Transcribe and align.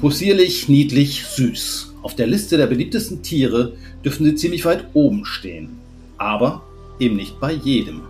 Possierlich, 0.00 0.68
niedlich, 0.68 1.24
süß. 1.24 1.94
Auf 2.02 2.14
der 2.14 2.26
Liste 2.26 2.58
der 2.58 2.66
beliebtesten 2.66 3.22
Tiere 3.22 3.72
dürfen 4.04 4.26
sie 4.26 4.34
ziemlich 4.34 4.66
weit 4.66 4.84
oben 4.92 5.24
stehen. 5.24 5.78
Aber 6.18 6.62
eben 6.98 7.16
nicht 7.16 7.40
bei 7.40 7.52
jedem. 7.52 8.02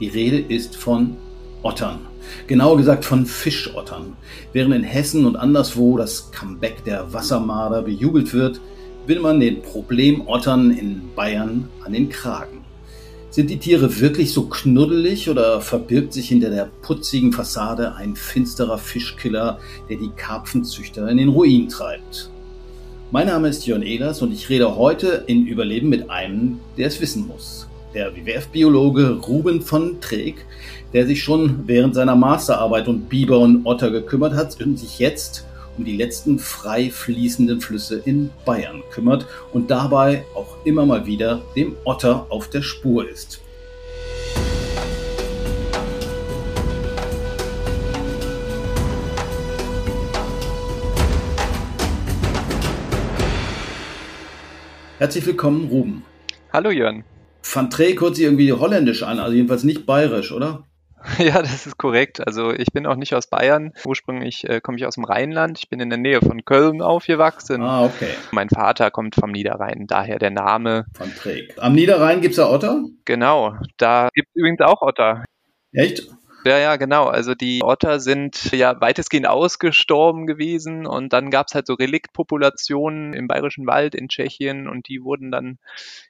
Die 0.00 0.08
Rede 0.08 0.38
ist 0.38 0.74
von 0.74 1.16
Ottern. 1.62 2.00
Genauer 2.46 2.76
gesagt 2.76 3.04
von 3.04 3.24
Fischottern. 3.24 4.16
Während 4.52 4.74
in 4.74 4.82
Hessen 4.82 5.24
und 5.24 5.36
anderswo 5.36 5.96
das 5.96 6.30
Comeback 6.32 6.84
der 6.84 7.12
Wassermarder 7.12 7.82
bejubelt 7.82 8.34
wird, 8.34 8.60
will 9.06 9.20
man 9.20 9.40
den 9.40 9.62
Problemottern 9.62 10.72
in 10.72 11.02
Bayern 11.14 11.68
an 11.84 11.92
den 11.92 12.08
Kragen. 12.08 12.57
Sind 13.30 13.50
die 13.50 13.58
Tiere 13.58 14.00
wirklich 14.00 14.32
so 14.32 14.46
knuddelig 14.46 15.28
oder 15.28 15.60
verbirgt 15.60 16.14
sich 16.14 16.28
hinter 16.28 16.48
der 16.48 16.70
putzigen 16.80 17.30
Fassade 17.30 17.94
ein 17.94 18.16
finsterer 18.16 18.78
Fischkiller, 18.78 19.58
der 19.90 19.98
die 19.98 20.08
Karpfenzüchter 20.16 21.06
in 21.10 21.18
den 21.18 21.28
Ruin 21.28 21.68
treibt? 21.68 22.30
Mein 23.10 23.26
Name 23.26 23.48
ist 23.48 23.66
Jörn 23.66 23.82
Ehlers 23.82 24.22
und 24.22 24.32
ich 24.32 24.48
rede 24.48 24.76
heute 24.76 25.24
in 25.26 25.46
Überleben 25.46 25.90
mit 25.90 26.08
einem, 26.08 26.58
der 26.78 26.86
es 26.86 27.02
wissen 27.02 27.26
muss. 27.26 27.68
Der 27.92 28.16
WWF-Biologe 28.16 29.18
Ruben 29.18 29.60
von 29.60 30.00
Treek, 30.00 30.46
der 30.94 31.06
sich 31.06 31.22
schon 31.22 31.64
während 31.66 31.94
seiner 31.94 32.16
Masterarbeit 32.16 32.88
um 32.88 33.02
Biber 33.02 33.40
und 33.40 33.66
Otter 33.66 33.90
gekümmert 33.90 34.32
hat 34.32 34.58
und 34.62 34.78
sich 34.78 34.98
jetzt 34.98 35.46
um 35.78 35.84
die 35.84 35.96
letzten 35.96 36.38
frei 36.38 36.90
fließenden 36.90 37.60
Flüsse 37.60 38.02
in 38.04 38.30
Bayern 38.44 38.82
kümmert 38.90 39.26
und 39.52 39.70
dabei 39.70 40.24
auch 40.34 40.56
immer 40.64 40.84
mal 40.84 41.06
wieder 41.06 41.40
dem 41.54 41.76
Otter 41.84 42.26
auf 42.30 42.50
der 42.50 42.62
Spur 42.62 43.08
ist. 43.08 43.40
Herzlich 54.98 55.24
willkommen, 55.26 55.68
Ruben. 55.68 56.04
Hallo 56.52 56.70
Jörn. 56.70 57.04
Van 57.44 57.70
Treek 57.70 58.00
hört 58.00 58.16
sich 58.16 58.24
irgendwie 58.24 58.52
holländisch 58.52 59.04
an, 59.04 59.20
also 59.20 59.32
jedenfalls 59.32 59.62
nicht 59.62 59.86
bayerisch, 59.86 60.32
oder? 60.32 60.64
Ja, 61.18 61.42
das 61.42 61.66
ist 61.66 61.78
korrekt. 61.78 62.26
Also 62.26 62.52
ich 62.52 62.68
bin 62.72 62.86
auch 62.86 62.96
nicht 62.96 63.14
aus 63.14 63.26
Bayern. 63.26 63.72
Ursprünglich 63.84 64.48
äh, 64.48 64.60
komme 64.60 64.78
ich 64.78 64.86
aus 64.86 64.94
dem 64.94 65.04
Rheinland. 65.04 65.58
Ich 65.58 65.68
bin 65.68 65.80
in 65.80 65.90
der 65.90 65.98
Nähe 65.98 66.20
von 66.20 66.44
Köln 66.44 66.82
aufgewachsen. 66.82 67.62
Ah, 67.62 67.84
okay. 67.84 68.10
Mein 68.30 68.48
Vater 68.48 68.90
kommt 68.90 69.14
vom 69.14 69.30
Niederrhein, 69.30 69.86
daher 69.86 70.18
der 70.18 70.30
Name. 70.30 70.86
Van 70.96 71.14
Treek. 71.14 71.54
Am 71.58 71.74
Niederrhein 71.74 72.20
gibt 72.20 72.32
es 72.32 72.38
ja 72.38 72.48
Otter? 72.48 72.84
Genau, 73.04 73.54
da 73.76 74.08
gibt 74.14 74.28
es 74.28 74.36
übrigens 74.36 74.60
auch 74.60 74.82
Otter. 74.82 75.24
Echt? 75.72 76.06
Ja, 76.44 76.56
ja, 76.58 76.76
genau. 76.76 77.06
Also 77.06 77.34
die 77.34 77.62
Otter 77.64 77.98
sind 78.00 78.52
ja 78.52 78.80
weitestgehend 78.80 79.26
ausgestorben 79.26 80.26
gewesen 80.26 80.86
und 80.86 81.12
dann 81.12 81.30
gab 81.30 81.48
es 81.48 81.54
halt 81.54 81.66
so 81.66 81.74
Reliktpopulationen 81.74 83.12
im 83.12 83.26
Bayerischen 83.26 83.66
Wald 83.66 83.94
in 83.94 84.08
Tschechien 84.08 84.68
und 84.68 84.88
die 84.88 85.02
wurden 85.02 85.30
dann 85.32 85.58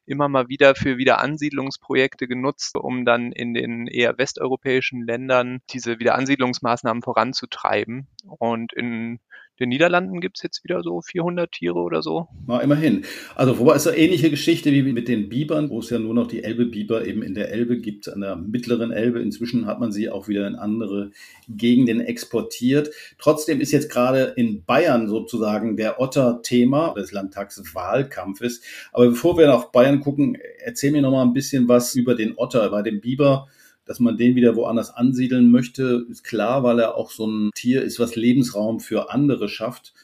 immer 0.06 0.28
mal 0.28 0.48
wieder 0.48 0.74
für 0.74 0.98
Wiederansiedlungsprojekte 0.98 2.28
genutzt, 2.28 2.76
um 2.76 3.04
dann 3.06 3.32
in 3.32 3.54
den 3.54 3.86
eher 3.86 4.18
westeuropäischen 4.18 5.02
Ländern 5.02 5.60
diese 5.70 5.98
Wiederansiedlungsmaßnahmen 5.98 7.02
voranzutreiben. 7.02 8.06
Und 8.38 8.72
in 8.74 9.20
den 9.60 9.70
Niederlanden 9.70 10.20
gibt 10.20 10.36
es 10.36 10.42
jetzt 10.42 10.64
wieder 10.64 10.82
so 10.82 11.00
400 11.00 11.50
Tiere 11.50 11.78
oder 11.78 12.02
so. 12.02 12.28
Na, 12.46 12.60
immerhin. 12.60 13.04
Also, 13.34 13.58
wobei 13.58 13.74
es 13.74 13.84
so 13.84 13.90
ähnliche 13.90 14.30
Geschichte 14.30 14.72
wie 14.72 14.82
mit 14.82 15.08
den 15.08 15.28
Bibern, 15.28 15.70
wo 15.70 15.80
es 15.80 15.90
ja 15.90 15.98
nur 15.98 16.14
noch 16.14 16.28
die 16.28 16.44
Elbe-Biber 16.44 17.06
eben 17.06 17.22
in 17.22 17.34
der 17.34 17.50
Elbe 17.50 17.78
gibt, 17.78 18.08
an 18.08 18.20
der 18.20 18.36
mittleren 18.36 18.92
Elbe. 18.92 19.20
Inzwischen 19.20 19.66
hat 19.66 19.80
man 19.80 19.90
sie 19.92 20.10
auch 20.10 20.28
wieder 20.28 20.46
in 20.46 20.54
andere 20.54 21.10
Gegenden 21.48 22.00
exportiert. 22.00 22.90
Trotzdem 23.18 23.60
ist 23.60 23.72
jetzt 23.72 23.90
gerade 23.90 24.34
in 24.36 24.64
Bayern 24.64 25.08
sozusagen 25.08 25.76
der 25.76 26.00
Otter 26.00 26.40
Thema 26.42 26.94
des 26.94 27.12
Landtagswahlkampfes. 27.12 28.60
Aber 28.92 29.08
bevor 29.08 29.36
wir 29.38 29.46
nach 29.46 29.66
Bayern 29.66 30.00
gucken, 30.00 30.38
erzähl 30.60 30.92
mir 30.92 31.02
noch 31.02 31.12
mal 31.12 31.22
ein 31.22 31.32
bisschen 31.32 31.68
was 31.68 31.94
über 31.94 32.14
den 32.14 32.34
Otter. 32.36 32.70
Bei 32.70 32.82
dem 32.82 33.00
Biber 33.00 33.48
dass 33.88 34.00
man 34.00 34.18
den 34.18 34.36
wieder 34.36 34.54
woanders 34.54 34.94
ansiedeln 34.94 35.50
möchte, 35.50 36.04
ist 36.10 36.22
klar, 36.22 36.62
weil 36.62 36.78
er 36.78 36.96
auch 36.96 37.10
so 37.10 37.26
ein 37.26 37.50
Tier 37.54 37.82
ist, 37.82 37.98
was 37.98 38.16
Lebensraum 38.16 38.80
für 38.80 39.10
andere 39.10 39.48
schafft. 39.48 39.94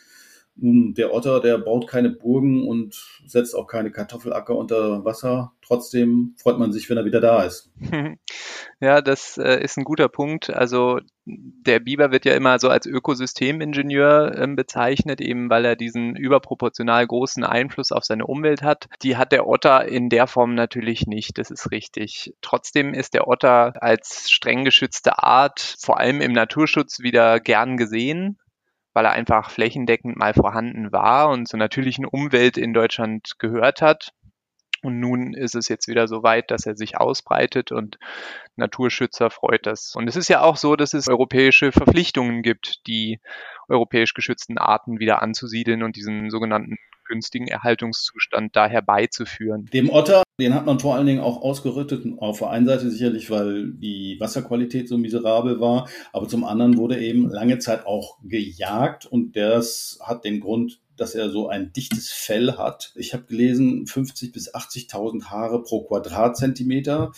Nun, 0.57 0.95
der 0.95 1.13
Otter, 1.13 1.41
der 1.41 1.59
baut 1.59 1.89
keine 1.89 2.11
Burgen 2.11 2.69
und 2.69 3.21
setzt 3.27 3.55
auch 3.55 3.67
keine 3.67 3.91
Kartoffelacker 3.91 4.57
unter 4.57 5.05
Wasser. 5.05 5.53
Trotzdem 5.63 6.35
freut 6.41 6.59
man 6.59 6.73
sich, 6.73 6.89
wenn 6.89 6.97
er 6.97 7.05
wieder 7.05 7.21
da 7.21 7.43
ist. 7.43 7.71
Ja, 8.81 9.01
das 9.01 9.39
äh, 9.39 9.63
ist 9.63 9.79
ein 9.79 9.85
guter 9.85 10.09
Punkt. 10.09 10.51
Also 10.51 11.01
der 11.25 11.81
Biber 11.81 12.11
wird 12.11 12.27
ja 12.27 12.35
immer 12.35 12.59
so 12.59 12.69
als 12.69 12.85
Ökosystemingenieur 12.85 14.37
äh, 14.37 14.47
bezeichnet, 14.49 15.23
eben 15.23 15.49
weil 15.49 15.65
er 15.65 15.75
diesen 15.75 16.17
überproportional 16.17 17.07
großen 17.07 17.45
Einfluss 17.45 17.93
auf 17.93 18.05
seine 18.05 18.27
Umwelt 18.27 18.63
hat. 18.63 18.89
Die 19.03 19.17
hat 19.17 19.33
der 19.33 19.47
Otter 19.47 19.87
in 19.87 20.11
der 20.11 20.27
Form 20.27 20.55
natürlich 20.55 21.07
nicht, 21.07 21.39
das 21.39 21.51
ist 21.51 21.71
richtig. 21.71 22.35
Trotzdem 22.43 22.93
ist 22.93 23.15
der 23.15 23.27
Otter 23.27 23.73
als 23.83 24.31
streng 24.31 24.65
geschützte 24.65 25.23
Art 25.23 25.77
vor 25.81 25.99
allem 25.99 26.21
im 26.21 26.33
Naturschutz 26.33 27.01
wieder 27.01 27.41
gern 27.41 27.79
gesehen 27.79 28.39
weil 28.95 29.05
er 29.05 29.13
einfach 29.13 29.51
flächendeckend 29.51 30.17
mal 30.17 30.33
vorhanden 30.33 30.93
war 30.93 31.29
und 31.29 31.47
zur 31.47 31.59
natürlichen 31.59 32.07
Umwelt 32.07 32.57
in 32.57 32.73
Deutschland 32.73 33.35
gehört 33.39 33.83
hat. 33.83 34.13
Und 34.83 35.01
nun 35.01 35.33
ist 35.33 35.55
es 35.55 35.69
jetzt 35.69 35.89
wieder 35.89 36.07
so 36.07 36.23
weit, 36.23 36.51
dass 36.51 36.67
er 36.67 36.77
sich 36.77 36.99
ausbreitet 36.99 37.73
und 37.73 37.99
Naturschützer 38.57 39.31
freut 39.31 39.67
das. 39.67 39.95
Und 39.97 40.09
es 40.09 40.17
ist 40.17 40.29
ja 40.29 40.43
auch 40.43 40.57
so, 40.57 40.77
dass 40.77 40.93
es 40.93 41.09
europäische 41.09 41.73
Verpflichtungen 41.73 42.43
gibt, 42.43 42.87
die 42.87 43.19
europäisch 43.69 44.13
geschützten 44.13 44.59
Arten 44.59 45.01
wieder 45.01 45.23
anzusiedeln 45.23 45.83
und 45.83 45.97
diesen 45.97 46.31
sogenannten 46.31 46.77
günstigen 47.07 47.49
Erhaltungszustand 47.49 48.57
da 48.57 48.67
herbeizuführen. 48.67 49.67
Dem 49.73 49.91
Otter, 49.91 50.23
den 50.41 50.55
hat 50.55 50.67
man 50.67 50.81
vor 50.81 50.97
allen 50.97 51.07
Dingen 51.07 51.21
auch 51.21 51.43
ausgerüttet, 51.43 52.05
auf 52.19 52.41
der 52.41 52.51
einen 52.51 52.67
Seite 52.67 52.91
sicherlich, 52.91 53.31
weil 53.31 53.71
die 53.73 54.17
Wasserqualität 54.19 54.89
so 54.89 54.99
miserabel 54.99 55.61
war, 55.61 55.89
aber 56.13 56.27
zum 56.27 56.45
anderen 56.45 56.77
wurde 56.77 56.99
eben 56.99 57.29
lange 57.31 57.59
Zeit 57.59 57.87
auch 57.87 58.19
gejagt 58.25 59.07
und 59.07 59.37
das 59.37 59.99
hat 60.03 60.25
den 60.25 60.41
Grund, 60.41 60.81
dass 60.97 61.15
er 61.15 61.31
so 61.31 61.49
ein 61.49 61.73
dichtes 61.73 62.11
Fell 62.11 62.57
hat. 62.57 62.93
Ich 62.97 63.15
habe 63.15 63.25
gelesen, 63.25 63.87
50 63.87 64.33
bis 64.33 64.53
80.000 64.53 65.27
Haare 65.27 65.63
pro 65.63 65.85
Quadratzentimeter. 65.85 67.13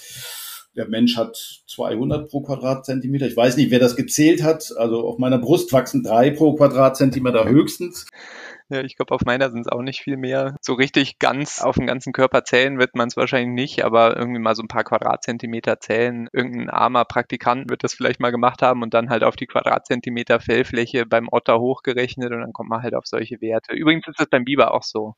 Der 0.76 0.88
Mensch 0.88 1.16
hat 1.16 1.62
200 1.68 2.28
pro 2.28 2.42
Quadratzentimeter. 2.42 3.26
Ich 3.26 3.36
weiß 3.36 3.56
nicht, 3.56 3.70
wer 3.70 3.78
das 3.78 3.96
gezählt 3.96 4.42
hat. 4.42 4.74
Also 4.76 5.06
auf 5.06 5.18
meiner 5.18 5.38
Brust 5.38 5.72
wachsen 5.72 6.02
drei 6.02 6.30
pro 6.30 6.54
Quadratzentimeter 6.54 7.48
höchstens. 7.48 8.06
Ja, 8.68 8.80
ich 8.82 8.96
glaube, 8.96 9.14
auf 9.14 9.20
meiner 9.24 9.50
sind 9.50 9.60
es 9.60 9.68
auch 9.68 9.82
nicht 9.82 10.00
viel 10.00 10.16
mehr. 10.16 10.56
So 10.60 10.74
richtig 10.74 11.18
ganz 11.20 11.60
auf 11.62 11.76
den 11.76 11.86
ganzen 11.86 12.12
Körper 12.12 12.42
zählen 12.44 12.78
wird 12.80 12.96
man 12.96 13.06
es 13.08 13.16
wahrscheinlich 13.16 13.54
nicht, 13.54 13.84
aber 13.84 14.16
irgendwie 14.16 14.40
mal 14.40 14.56
so 14.56 14.62
ein 14.62 14.68
paar 14.68 14.82
Quadratzentimeter 14.82 15.78
zählen. 15.78 16.28
Irgendein 16.32 16.70
armer 16.70 17.04
Praktikant 17.04 17.70
wird 17.70 17.84
das 17.84 17.94
vielleicht 17.94 18.18
mal 18.18 18.32
gemacht 18.32 18.62
haben 18.62 18.82
und 18.82 18.92
dann 18.92 19.08
halt 19.08 19.22
auf 19.22 19.36
die 19.36 19.46
Quadratzentimeter 19.46 20.40
Fellfläche 20.40 21.06
beim 21.06 21.28
Otter 21.30 21.60
hochgerechnet 21.60 22.32
und 22.32 22.40
dann 22.40 22.52
kommt 22.52 22.68
man 22.70 22.82
halt 22.82 22.94
auf 22.94 23.06
solche 23.06 23.40
Werte. 23.40 23.72
Übrigens 23.72 24.08
ist 24.08 24.18
das 24.18 24.28
beim 24.28 24.44
Biber 24.44 24.74
auch 24.74 24.82
so. 24.82 25.14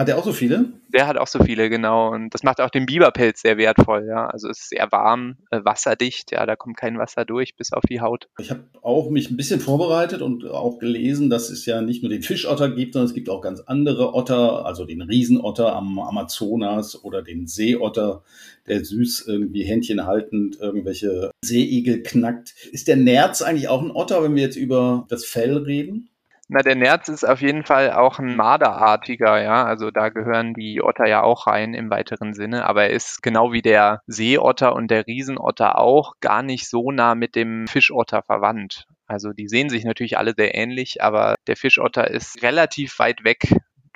Hat 0.00 0.08
er 0.08 0.18
auch 0.18 0.24
so 0.24 0.32
viele? 0.32 0.72
Der 0.92 1.06
hat 1.06 1.16
auch 1.16 1.28
so 1.28 1.42
viele, 1.42 1.70
genau. 1.70 2.10
Und 2.10 2.34
das 2.34 2.42
macht 2.42 2.60
auch 2.60 2.70
den 2.70 2.86
Biberpelz 2.86 3.42
sehr 3.42 3.56
wertvoll, 3.56 4.06
ja. 4.08 4.26
Also 4.26 4.48
es 4.48 4.58
ist 4.58 4.70
sehr 4.70 4.90
warm, 4.90 5.36
äh, 5.50 5.60
wasserdicht, 5.64 6.32
ja, 6.32 6.44
da 6.44 6.56
kommt 6.56 6.76
kein 6.76 6.98
Wasser 6.98 7.24
durch 7.24 7.56
bis 7.56 7.72
auf 7.72 7.82
die 7.88 8.00
Haut. 8.00 8.28
Ich 8.38 8.50
habe 8.50 8.64
auch 8.82 9.10
mich 9.10 9.30
ein 9.30 9.36
bisschen 9.36 9.60
vorbereitet 9.60 10.22
und 10.22 10.44
auch 10.46 10.78
gelesen, 10.78 11.30
dass 11.30 11.50
es 11.50 11.66
ja 11.66 11.80
nicht 11.80 12.02
nur 12.02 12.10
den 12.10 12.22
Fischotter 12.22 12.70
gibt, 12.70 12.90
gibt, 12.90 12.94
sondern 12.94 13.06
es 13.08 13.14
gibt 13.14 13.28
auch 13.28 13.40
ganz 13.40 13.60
andere 13.60 14.14
Otter, 14.14 14.66
also 14.66 14.84
den 14.84 15.02
Riesenotter 15.02 15.74
am 15.74 15.98
Amazonas 15.98 17.04
oder 17.04 17.22
den 17.22 17.46
Seeotter, 17.46 18.22
der 18.66 18.84
süß 18.84 19.26
irgendwie 19.28 19.62
Händchen 19.62 20.06
haltend 20.06 20.58
irgendwelche 20.60 21.30
Seeigel 21.44 22.02
knackt. 22.02 22.54
Ist 22.72 22.88
der 22.88 22.96
Nerz 22.96 23.42
eigentlich 23.42 23.68
auch 23.68 23.82
ein 23.82 23.90
Otter, 23.90 24.22
wenn 24.22 24.34
wir 24.34 24.42
jetzt 24.42 24.56
über 24.56 25.06
das 25.08 25.24
Fell 25.24 25.56
reden? 25.56 26.09
Na, 26.52 26.62
der 26.62 26.74
Nerz 26.74 27.08
ist 27.08 27.22
auf 27.22 27.42
jeden 27.42 27.62
Fall 27.62 27.92
auch 27.92 28.18
ein 28.18 28.34
Marderartiger, 28.34 29.40
ja. 29.40 29.64
Also 29.64 29.92
da 29.92 30.08
gehören 30.08 30.52
die 30.52 30.82
Otter 30.82 31.06
ja 31.06 31.22
auch 31.22 31.46
rein 31.46 31.74
im 31.74 31.90
weiteren 31.90 32.34
Sinne. 32.34 32.66
Aber 32.66 32.82
er 32.82 32.90
ist 32.90 33.22
genau 33.22 33.52
wie 33.52 33.62
der 33.62 34.02
Seeotter 34.08 34.74
und 34.74 34.90
der 34.90 35.06
Riesenotter 35.06 35.78
auch 35.78 36.14
gar 36.20 36.42
nicht 36.42 36.68
so 36.68 36.90
nah 36.90 37.14
mit 37.14 37.36
dem 37.36 37.68
Fischotter 37.68 38.22
verwandt. 38.24 38.88
Also 39.06 39.32
die 39.32 39.46
sehen 39.46 39.70
sich 39.70 39.84
natürlich 39.84 40.18
alle 40.18 40.34
sehr 40.36 40.56
ähnlich, 40.56 41.00
aber 41.04 41.36
der 41.46 41.56
Fischotter 41.56 42.10
ist 42.10 42.42
relativ 42.42 42.98
weit 42.98 43.22
weg 43.22 43.54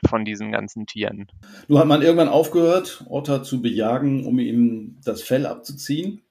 von 0.09 0.25
diesen 0.25 0.53
ganzen 0.53 0.87
Tieren. 0.87 1.27
Nun 1.67 1.81
hat 1.81 1.89
man 1.89 2.03
irgendwann 2.03 2.29
aufgehört, 2.29 3.05
Otter 3.09 3.43
zu 3.43 3.63
bejagen, 3.63 4.27
um 4.27 4.39
ihm 4.39 5.01
das 5.05 5.23
Fell 5.23 5.47
abzuziehen. 5.47 6.23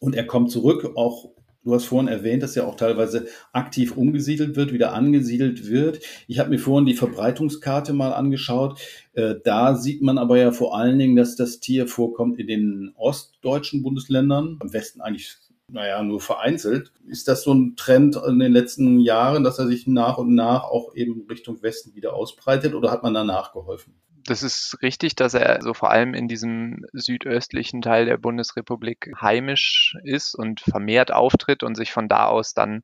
Und 0.00 0.14
er 0.14 0.26
kommt 0.26 0.50
zurück, 0.50 0.96
auch 0.96 1.34
Du 1.64 1.72
hast 1.72 1.86
vorhin 1.86 2.08
erwähnt, 2.08 2.42
dass 2.42 2.56
er 2.56 2.68
auch 2.68 2.76
teilweise 2.76 3.26
aktiv 3.52 3.96
umgesiedelt 3.96 4.54
wird, 4.54 4.72
wieder 4.72 4.92
angesiedelt 4.92 5.66
wird. 5.66 6.00
Ich 6.28 6.38
habe 6.38 6.50
mir 6.50 6.58
vorhin 6.58 6.84
die 6.84 6.94
Verbreitungskarte 6.94 7.94
mal 7.94 8.12
angeschaut. 8.12 8.78
Äh, 9.14 9.36
da 9.42 9.74
sieht 9.74 10.02
man 10.02 10.18
aber 10.18 10.36
ja 10.36 10.52
vor 10.52 10.76
allen 10.76 10.98
Dingen, 10.98 11.16
dass 11.16 11.36
das 11.36 11.60
Tier 11.60 11.88
vorkommt 11.88 12.38
in 12.38 12.48
den 12.48 12.92
ostdeutschen 12.96 13.82
Bundesländern, 13.82 14.58
am 14.60 14.72
Westen 14.74 15.00
eigentlich 15.00 15.36
naja, 15.68 16.02
nur 16.02 16.20
vereinzelt. 16.20 16.92
Ist 17.08 17.28
das 17.28 17.42
so 17.42 17.54
ein 17.54 17.76
Trend 17.76 18.16
in 18.16 18.38
den 18.38 18.52
letzten 18.52 19.00
Jahren, 19.00 19.42
dass 19.42 19.58
er 19.58 19.66
sich 19.66 19.86
nach 19.86 20.18
und 20.18 20.34
nach 20.34 20.64
auch 20.64 20.94
eben 20.94 21.26
Richtung 21.30 21.62
Westen 21.62 21.94
wieder 21.94 22.14
ausbreitet 22.14 22.74
oder 22.74 22.90
hat 22.90 23.02
man 23.02 23.14
danach 23.14 23.54
geholfen? 23.54 23.94
Das 24.26 24.42
ist 24.42 24.78
richtig, 24.80 25.16
dass 25.16 25.34
er 25.34 25.60
so 25.60 25.74
vor 25.74 25.90
allem 25.90 26.14
in 26.14 26.28
diesem 26.28 26.86
südöstlichen 26.92 27.82
Teil 27.82 28.06
der 28.06 28.16
Bundesrepublik 28.16 29.12
heimisch 29.20 29.96
ist 30.02 30.34
und 30.34 30.60
vermehrt 30.60 31.12
auftritt 31.12 31.62
und 31.62 31.74
sich 31.74 31.92
von 31.92 32.08
da 32.08 32.26
aus 32.26 32.54
dann 32.54 32.82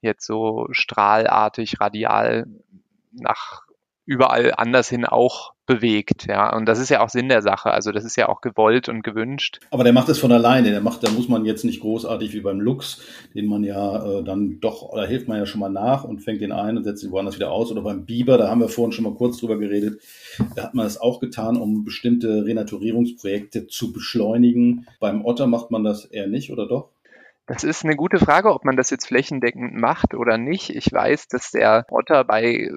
jetzt 0.00 0.24
so 0.24 0.66
strahlartig, 0.70 1.80
radial 1.80 2.46
nach 3.12 3.67
überall 4.08 4.54
anders 4.56 4.88
hin 4.88 5.04
auch 5.04 5.52
bewegt, 5.66 6.26
ja. 6.26 6.56
Und 6.56 6.64
das 6.64 6.78
ist 6.78 6.88
ja 6.88 7.02
auch 7.02 7.10
Sinn 7.10 7.28
der 7.28 7.42
Sache. 7.42 7.70
Also 7.70 7.92
das 7.92 8.06
ist 8.06 8.16
ja 8.16 8.30
auch 8.30 8.40
gewollt 8.40 8.88
und 8.88 9.02
gewünscht. 9.02 9.60
Aber 9.70 9.84
der 9.84 9.92
macht 9.92 10.08
es 10.08 10.18
von 10.18 10.32
alleine. 10.32 10.70
Der 10.70 10.80
macht, 10.80 11.04
da 11.04 11.10
muss 11.10 11.28
man 11.28 11.44
jetzt 11.44 11.62
nicht 11.62 11.80
großartig 11.80 12.32
wie 12.32 12.40
beim 12.40 12.58
Lux, 12.58 13.02
den 13.34 13.44
man 13.44 13.64
ja 13.64 14.02
äh, 14.02 14.24
dann 14.24 14.60
doch, 14.60 14.94
da 14.94 15.04
hilft 15.04 15.28
man 15.28 15.36
ja 15.36 15.44
schon 15.44 15.60
mal 15.60 15.68
nach 15.68 16.04
und 16.04 16.20
fängt 16.20 16.40
den 16.40 16.52
ein 16.52 16.78
und 16.78 16.84
setzt 16.84 17.04
ihn 17.04 17.10
woanders 17.10 17.36
wieder 17.36 17.50
aus. 17.50 17.70
Oder 17.70 17.82
beim 17.82 18.06
Biber, 18.06 18.38
da 18.38 18.48
haben 18.48 18.62
wir 18.62 18.70
vorhin 18.70 18.92
schon 18.92 19.04
mal 19.04 19.14
kurz 19.14 19.36
drüber 19.36 19.58
geredet. 19.58 20.00
Da 20.56 20.62
hat 20.62 20.74
man 20.74 20.86
das 20.86 20.98
auch 20.98 21.20
getan, 21.20 21.58
um 21.58 21.84
bestimmte 21.84 22.46
Renaturierungsprojekte 22.46 23.66
zu 23.66 23.92
beschleunigen. 23.92 24.86
Beim 25.00 25.22
Otter 25.22 25.46
macht 25.46 25.70
man 25.70 25.84
das 25.84 26.06
eher 26.06 26.28
nicht, 26.28 26.50
oder 26.50 26.66
doch? 26.66 26.88
Das 27.46 27.64
ist 27.64 27.84
eine 27.84 27.96
gute 27.96 28.18
Frage, 28.18 28.54
ob 28.54 28.64
man 28.64 28.76
das 28.76 28.88
jetzt 28.88 29.06
flächendeckend 29.06 29.74
macht 29.74 30.14
oder 30.14 30.38
nicht. 30.38 30.70
Ich 30.70 30.92
weiß, 30.92 31.28
dass 31.28 31.50
der 31.50 31.86
Otter 31.90 32.24
bei 32.24 32.70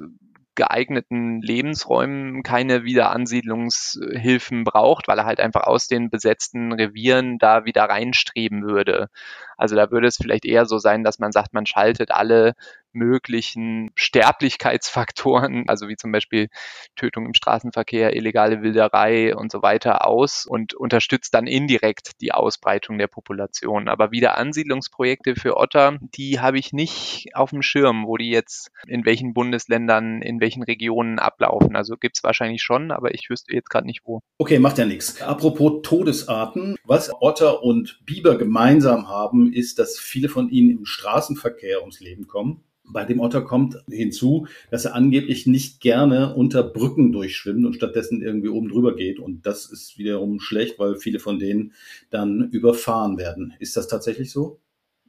geeigneten 0.62 1.42
Lebensräumen 1.42 2.44
keine 2.44 2.84
Wiederansiedlungshilfen 2.84 4.64
braucht, 4.64 5.08
weil 5.08 5.18
er 5.18 5.26
halt 5.26 5.40
einfach 5.40 5.64
aus 5.64 5.88
den 5.88 6.12
besetzten 6.12 6.72
Revieren 6.72 7.40
da 7.40 7.66
wieder 7.66 7.86
reinstreben 7.86 8.62
würde. 8.62 9.10
Also 9.58 9.76
da 9.76 9.90
würde 9.90 10.06
es 10.06 10.18
vielleicht 10.18 10.46
eher 10.46 10.68
so 10.68 10.78
sein, 10.78 11.04
dass 11.04 11.18
man 11.18 11.32
sagt, 11.32 11.54
man 11.54 11.66
schaltet 11.66 12.12
alle 12.12 12.54
möglichen 12.94 13.92
Sterblichkeitsfaktoren, 13.96 15.66
also 15.68 15.88
wie 15.88 15.96
zum 15.96 16.12
Beispiel 16.12 16.50
Tötung 16.96 17.26
im 17.26 17.34
Straßenverkehr, 17.34 18.16
illegale 18.16 18.62
Wilderei 18.62 19.36
und 19.36 19.52
so 19.52 19.62
weiter 19.62 20.08
aus 20.08 20.46
und 20.46 20.74
unterstützt 20.74 21.34
dann 21.34 21.48
indirekt 21.48 22.22
die 22.22 22.32
Ausbreitung 22.32 22.98
der 22.98 23.08
Population. 23.08 23.88
Aber 23.88 24.12
wieder 24.12 24.38
Ansiedlungsprojekte 24.38 25.36
für 25.36 25.58
Otter, 25.58 25.98
die 26.16 26.40
habe 26.40 26.60
ich 26.60 26.74
nicht 26.74 27.30
auf 27.34 27.52
dem 27.52 27.62
Schirm, 27.62 28.06
wo 28.08 28.18
die 28.18 28.30
jetzt 28.30 28.72
in 28.88 29.06
welchen 29.06 29.34
Bundesländern, 29.34 30.22
in 30.22 30.40
welchen 30.40 30.64
Regionen 30.64 31.20
ablaufen. 31.20 31.76
Also 31.76 31.98
gibt 31.98 32.18
es 32.18 32.24
wahrscheinlich 32.24 32.62
schon, 32.62 32.92
aber 32.92 33.14
ich 33.14 33.30
wüsste 33.30 33.54
jetzt 33.54 33.70
gerade 33.70 33.86
nicht 33.86 34.02
wo. 34.06 34.22
Okay, 34.38 34.60
macht 34.60 34.78
ja 34.78 34.86
nichts. 34.86 35.22
Apropos 35.22 35.82
Todesarten, 35.84 36.76
was 36.86 37.12
Otter 37.22 37.64
und 37.64 38.02
Biber 38.06 38.38
gemeinsam 38.38 39.08
haben, 39.08 39.52
ist, 39.54 39.80
dass 39.80 40.00
viele 40.00 40.30
von 40.30 40.50
ihnen 40.50 40.70
im 40.70 40.86
Straßenverkehr 40.86 41.82
ums 41.82 42.00
Leben 42.00 42.28
kommen. 42.28 42.64
Bei 42.92 43.06
dem 43.06 43.20
Otter 43.20 43.42
kommt 43.42 43.78
hinzu, 43.90 44.48
dass 44.70 44.86
er 44.86 44.96
angeblich 44.96 45.48
nicht 45.48 45.80
gerne 45.82 46.36
unter 46.36 46.64
Brücken 46.64 47.12
durchschwimmt 47.12 47.66
und 47.66 47.74
stattdessen 47.74 48.22
irgendwie 48.22 48.50
oben 48.50 48.70
drüber 48.70 48.96
geht. 48.96 49.20
Und 49.20 49.46
das 49.46 49.66
ist 49.72 49.98
wiederum 49.98 50.40
schlecht, 50.40 50.80
weil 50.80 50.96
viele 50.96 51.20
von 51.20 51.40
denen 51.40 51.74
dann 52.10 52.50
überfahren 52.52 53.18
werden. 53.18 53.54
Ist 53.60 53.78
das 53.78 53.88
tatsächlich 53.88 54.32
so? 54.32 54.60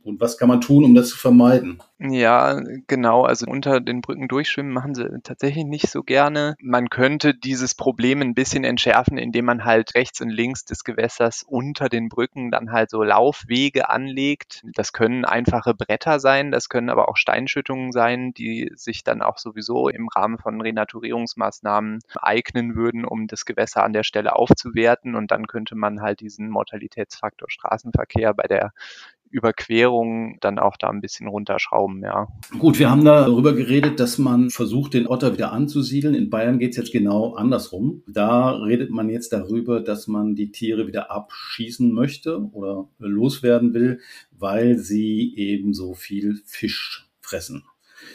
Und 0.04 0.20
was 0.20 0.36
kann 0.38 0.48
man 0.48 0.60
tun, 0.60 0.84
um 0.84 0.94
das 0.94 1.10
zu 1.10 1.16
vermeiden? 1.16 1.80
Ja, 1.98 2.60
genau. 2.88 3.22
Also 3.22 3.46
unter 3.46 3.80
den 3.80 4.00
Brücken 4.00 4.26
durchschwimmen 4.26 4.72
machen 4.72 4.94
sie 4.94 5.08
tatsächlich 5.22 5.64
nicht 5.64 5.88
so 5.88 6.02
gerne. 6.02 6.56
Man 6.60 6.90
könnte 6.90 7.34
dieses 7.34 7.76
Problem 7.76 8.20
ein 8.20 8.34
bisschen 8.34 8.64
entschärfen, 8.64 9.18
indem 9.18 9.44
man 9.44 9.64
halt 9.64 9.94
rechts 9.94 10.20
und 10.20 10.30
links 10.30 10.64
des 10.64 10.82
Gewässers 10.82 11.44
unter 11.46 11.88
den 11.88 12.08
Brücken 12.08 12.50
dann 12.50 12.72
halt 12.72 12.90
so 12.90 13.04
Laufwege 13.04 13.88
anlegt. 13.88 14.62
Das 14.74 14.92
können 14.92 15.24
einfache 15.24 15.74
Bretter 15.74 16.18
sein, 16.18 16.50
das 16.50 16.68
können 16.68 16.90
aber 16.90 17.08
auch 17.08 17.16
Steinschüttungen 17.16 17.92
sein, 17.92 18.32
die 18.32 18.72
sich 18.74 19.04
dann 19.04 19.22
auch 19.22 19.38
sowieso 19.38 19.88
im 19.88 20.08
Rahmen 20.08 20.38
von 20.38 20.60
Renaturierungsmaßnahmen 20.60 22.00
eignen 22.16 22.74
würden, 22.74 23.04
um 23.04 23.28
das 23.28 23.44
Gewässer 23.44 23.84
an 23.84 23.92
der 23.92 24.02
Stelle 24.02 24.34
aufzuwerten. 24.34 25.14
Und 25.14 25.30
dann 25.30 25.46
könnte 25.46 25.76
man 25.76 26.00
halt 26.00 26.20
diesen 26.20 26.48
Mortalitätsfaktor 26.48 27.48
Straßenverkehr 27.48 28.34
bei 28.34 28.48
der 28.48 28.72
Überquerung 29.32 30.36
dann 30.40 30.58
auch 30.58 30.76
da 30.76 30.88
ein 30.90 31.00
bisschen 31.00 31.26
runterschrauben, 31.26 32.02
ja. 32.02 32.28
Gut, 32.58 32.78
wir 32.78 32.90
haben 32.90 33.04
darüber 33.04 33.54
geredet, 33.54 33.98
dass 33.98 34.18
man 34.18 34.50
versucht, 34.50 34.94
den 34.94 35.06
Otter 35.06 35.32
wieder 35.32 35.52
anzusiedeln. 35.52 36.14
In 36.14 36.30
Bayern 36.30 36.58
geht 36.58 36.72
es 36.72 36.76
jetzt 36.76 36.92
genau 36.92 37.34
andersrum. 37.34 38.02
Da 38.06 38.52
redet 38.52 38.90
man 38.90 39.08
jetzt 39.08 39.32
darüber, 39.32 39.80
dass 39.80 40.06
man 40.06 40.34
die 40.34 40.52
Tiere 40.52 40.86
wieder 40.86 41.10
abschießen 41.10 41.92
möchte 41.92 42.42
oder 42.52 42.88
loswerden 42.98 43.74
will, 43.74 44.00
weil 44.30 44.78
sie 44.78 45.34
eben 45.36 45.74
so 45.74 45.94
viel 45.94 46.40
Fisch 46.44 47.10
fressen. 47.20 47.64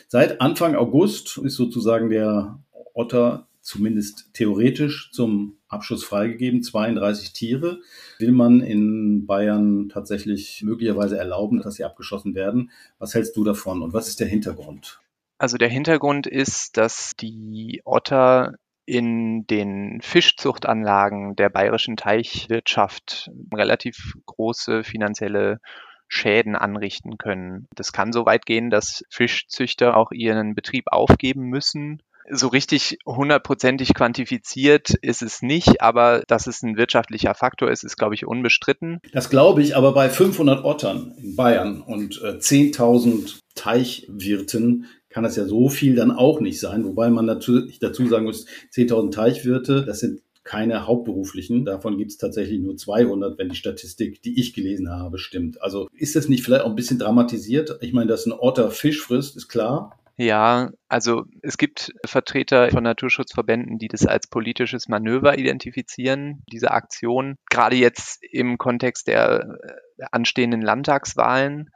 Seit 0.08 0.42
Anfang 0.42 0.76
August 0.76 1.38
ist 1.38 1.56
sozusagen 1.56 2.10
der 2.10 2.60
Otter 2.94 3.48
zumindest 3.62 4.30
theoretisch 4.34 5.12
zum 5.12 5.57
Abschuss 5.68 6.04
freigegeben. 6.04 6.64
32 6.64 7.34
Tiere 7.34 7.80
will 8.20 8.32
man 8.32 8.62
in 8.62 9.26
Bayern 9.26 9.90
tatsächlich 9.90 10.64
möglicherweise 10.64 11.18
erlauben, 11.18 11.62
dass 11.62 11.76
sie 11.76 11.84
abgeschossen 11.84 12.36
werden. 12.36 12.72
Was 13.00 13.14
hältst 13.14 13.36
du 13.36 13.44
davon 13.44 13.82
und 13.82 13.94
was 13.94 14.08
ist 14.08 14.20
der 14.20 14.28
Hintergrund? 14.28 15.00
Also 15.38 15.58
der 15.58 15.70
Hintergrund 15.70 16.26
ist, 16.26 16.78
dass 16.78 17.14
die 17.16 17.82
Otter 17.86 18.56
in 18.86 19.46
den 19.48 20.00
Fischzuchtanlagen 20.02 21.36
der 21.36 21.50
bayerischen 21.50 21.98
Teichwirtschaft 21.98 23.30
relativ 23.54 24.14
große 24.26 24.84
finanzielle 24.84 25.60
Schäden 26.08 26.56
anrichten 26.56 27.18
können. 27.18 27.68
Das 27.76 27.92
kann 27.92 28.14
so 28.14 28.26
weit 28.26 28.46
gehen, 28.46 28.70
dass 28.70 29.04
Fischzüchter 29.10 29.98
auch 29.98 30.12
ihren 30.12 30.56
Betrieb 30.56 30.86
aufgeben 30.88 31.44
müssen, 31.44 32.02
so 32.30 32.48
richtig 32.48 32.98
hundertprozentig 33.06 33.94
quantifiziert 33.94 34.94
ist 35.02 35.22
es 35.22 35.42
nicht, 35.42 35.82
aber 35.82 36.24
dass 36.28 36.48
es 36.48 36.62
ein 36.62 36.78
wirtschaftlicher 36.78 37.34
Faktor 37.34 37.72
ist, 37.72 37.84
ist, 37.84 37.98
glaube 37.98 38.16
ich, 38.16 38.26
unbestritten. 38.26 39.00
Das 39.14 39.30
glaube 39.30 39.62
ich, 39.62 39.76
aber 39.76 39.94
bei 39.94 40.10
500 40.10 40.64
Ottern 40.64 41.14
in 41.22 41.36
Bayern 41.36 41.82
und 41.82 42.22
äh, 42.22 42.38
10.000 42.38 43.40
Teichwirten 43.56 44.86
kann 45.10 45.24
das 45.24 45.36
ja 45.36 45.46
so 45.46 45.70
viel 45.70 45.96
dann 45.96 46.12
auch 46.12 46.42
nicht 46.42 46.60
sein. 46.60 46.86
Wobei 46.86 47.10
man 47.10 47.26
natürlich 47.26 47.80
dazu 47.80 48.06
sagen 48.08 48.26
muss, 48.26 48.46
10.000 48.74 49.12
Teichwirte, 49.12 49.86
das 49.86 50.00
sind 50.00 50.22
keine 50.44 50.88
hauptberuflichen. 50.88 51.66
Davon 51.66 51.98
gibt 51.98 52.12
es 52.12 52.18
tatsächlich 52.18 52.60
nur 52.60 52.78
200, 52.78 53.38
wenn 53.38 53.50
die 53.50 53.56
Statistik, 53.56 54.22
die 54.22 54.40
ich 54.40 54.54
gelesen 54.54 54.90
habe, 54.90 55.18
stimmt. 55.18 55.62
Also 55.62 55.90
ist 55.94 56.16
das 56.16 56.30
nicht 56.30 56.44
vielleicht 56.44 56.64
auch 56.64 56.70
ein 56.70 56.76
bisschen 56.76 57.00
dramatisiert? 57.00 57.78
Ich 57.82 57.94
meine, 57.94 58.08
dass 58.08 58.26
ein 58.26 58.32
Otter 58.32 58.72
Fisch 58.72 59.02
frisst, 59.02 59.36
ist 59.36 59.50
klar. 59.50 59.98
Ja, 60.20 60.72
also 60.90 61.26
es 61.44 61.58
gibt 61.58 61.94
Vertreter 62.04 62.72
von 62.72 62.84
Naturschutzverbänden, 62.84 63.78
die 63.78 63.88
das 63.88 64.08
als 64.08 64.26
politisches 64.26 64.88
Manöver 64.88 65.38
identifizieren, 65.38 66.44
diese 66.52 66.72
Aktion. 66.72 67.36
Gerade 67.52 67.76
jetzt 67.76 68.24
im 68.24 68.58
Kontext 68.58 69.08
der 69.08 69.60
äh, 70.00 70.04
anstehenden 70.12 70.64
Landtagswahlen, 70.64 71.70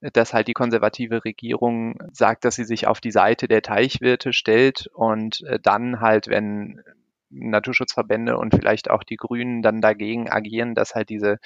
dass 0.00 0.32
halt 0.32 0.46
die 0.46 0.52
konservative 0.52 1.24
Regierung 1.24 1.98
sagt, 2.12 2.44
dass 2.44 2.54
sie 2.54 2.64
sich 2.64 2.86
auf 2.86 3.00
die 3.00 3.10
Seite 3.10 3.48
der 3.48 3.62
Teichwirte 3.62 4.32
stellt 4.32 4.88
und 4.94 5.42
äh, 5.42 5.58
dann 5.60 6.00
halt, 6.00 6.28
wenn 6.28 6.80
Naturschutzverbände 7.30 8.36
und 8.38 8.54
vielleicht 8.54 8.90
auch 8.90 9.02
die 9.02 9.16
Grünen 9.16 9.62
dann 9.62 9.80
dagegen 9.80 10.30
agieren, 10.30 10.76
dass 10.76 10.94
halt 10.94 11.08
diese 11.08 11.38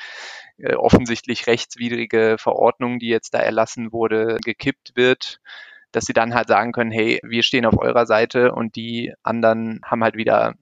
äh, 0.58 0.74
offensichtlich 0.74 1.46
rechtswidrige 1.46 2.36
Verordnung, 2.38 2.98
die 2.98 3.08
jetzt 3.08 3.32
da 3.32 3.38
erlassen 3.38 3.92
wurde, 3.92 4.36
gekippt 4.44 4.96
wird 4.96 5.40
dass 5.96 6.04
sie 6.04 6.12
dann 6.12 6.34
halt 6.34 6.48
sagen 6.48 6.72
können, 6.72 6.90
hey, 6.90 7.20
wir 7.22 7.42
stehen 7.42 7.64
auf 7.64 7.78
eurer 7.78 8.04
Seite 8.04 8.52
und 8.52 8.76
die 8.76 9.14
anderen 9.22 9.80
haben 9.82 10.04
halt 10.04 10.14
wieder 10.14 10.52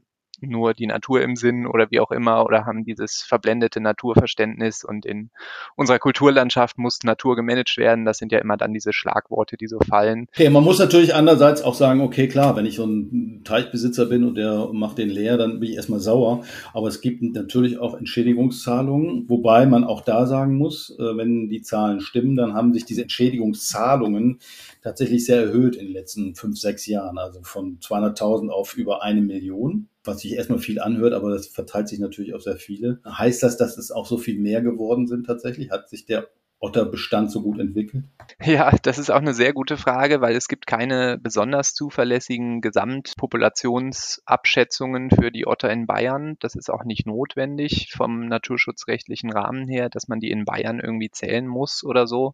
nur 0.49 0.75
die 0.75 0.87
Natur 0.87 1.23
im 1.23 1.37
Sinn 1.37 1.67
oder 1.67 1.91
wie 1.91 2.01
auch 2.01 2.11
immer 2.11 2.45
oder 2.45 2.67
haben 2.67 2.85
dieses 2.85 3.23
verblendete 3.23 3.81
Naturverständnis 3.81 4.85
und 4.85 5.07
in 5.07 5.31
unserer 5.77 5.99
Kulturlandschaft 5.99 6.79
muss 6.79 6.99
Natur 7.03 7.37
gemanagt 7.37 7.77
werden. 7.77 8.05
Das 8.05 8.19
sind 8.19 8.33
ja 8.33 8.39
immer 8.39 8.57
dann 8.57 8.73
diese 8.73 8.93
Schlagworte, 8.93 9.57
die 9.57 9.67
so 9.67 9.79
fallen. 9.81 10.27
Okay, 10.35 10.51
man 10.51 10.65
muss 10.65 10.79
natürlich 10.79 11.15
andererseits 11.15 11.63
auch 11.63 11.75
sagen, 11.75 12.01
okay, 12.01 12.29
klar, 12.29 12.57
wenn 12.57 12.67
ich 12.67 12.77
so 12.77 12.87
ein 12.87 13.43
Teichbesitzer 13.45 14.07
bin 14.07 14.25
und 14.25 14.37
der 14.37 14.69
macht 14.73 14.99
den 14.99 15.09
leer, 15.09 15.37
dann 15.37 15.61
bin 15.61 15.71
ich 15.71 15.77
erstmal 15.77 16.01
sauer. 16.01 16.45
Aber 16.73 16.89
es 16.89 17.01
gibt 17.01 17.23
natürlich 17.23 17.79
auch 17.79 17.95
Entschädigungszahlungen, 17.95 19.29
wobei 19.29 19.67
man 19.67 19.85
auch 19.85 20.03
da 20.03 20.27
sagen 20.27 20.57
muss, 20.57 20.97
äh, 20.99 21.17
wenn 21.17 21.49
die 21.49 21.63
Zahlen 21.63 22.01
stimmen, 22.01 22.37
dann 22.37 22.55
haben 22.55 22.73
sich 22.73 22.85
diese 22.85 23.03
Entschädigungszahlungen 23.03 24.39
tatsächlich 24.83 25.25
sehr 25.25 25.41
erhöht 25.43 25.77
in 25.77 25.87
den 25.87 25.95
letzten 25.95 26.35
fünf, 26.35 26.59
sechs 26.59 26.87
Jahren. 26.87 27.19
Also 27.19 27.41
von 27.43 27.79
200.000 27.81 28.49
auf 28.51 28.77
über 28.77 29.03
eine 29.03 29.23
Million 29.23 29.89
was 30.05 30.21
sich 30.21 30.33
erstmal 30.33 30.59
viel 30.59 30.81
anhört, 30.81 31.15
aber 31.15 31.31
das 31.31 31.47
verteilt 31.49 31.89
sich 31.89 31.99
natürlich 31.99 32.35
auf 32.35 32.43
sehr 32.43 32.57
viele. 32.57 33.01
Heißt 33.07 33.43
das, 33.43 33.57
dass 33.57 33.79
es 33.79 33.91
auch 33.91 34.07
so 34.07 34.19
viel 34.19 34.39
mehr 34.39 34.63
geworden 34.63 35.07
sind 35.07 35.27
tatsächlich? 35.27 35.71
Hat 35.71 35.89
sich 35.89 36.07
der 36.07 36.29
Otterbestand 36.65 37.31
so 37.31 37.43
gut 37.43 37.59
entwickelt? 37.59 38.05
Ja, 38.43 38.75
das 38.83 38.97
ist 38.97 39.11
auch 39.11 39.21
eine 39.21 39.35
sehr 39.35 39.53
gute 39.53 39.77
Frage, 39.77 40.23
weil 40.23 40.35
es 40.35 40.49
gibt 40.49 40.67
keine 40.67 41.19
besonders 41.19 41.75
zuverlässigen 41.75 42.63
Gesamtpopulationsabschätzungen 42.63 45.11
für 45.11 45.31
die 45.31 45.47
Otter 45.47 45.71
in 45.71 45.87
Bayern. 45.87 46.39
Das 46.41 46.55
ist 46.55 46.71
auch 46.71 46.85
nicht 46.85 47.07
notwendig 47.07 47.93
vom 47.95 48.25
naturschutzrechtlichen 48.27 49.31
Rahmen 49.31 49.69
her, 49.69 49.91
dass 49.91 50.09
man 50.09 50.21
die 50.21 50.31
in 50.31 50.47
Bayern 50.47 50.81
irgendwie 50.81 51.11
zählen 51.11 51.47
muss 51.47 51.85
oder 51.85 52.07
so. 52.07 52.33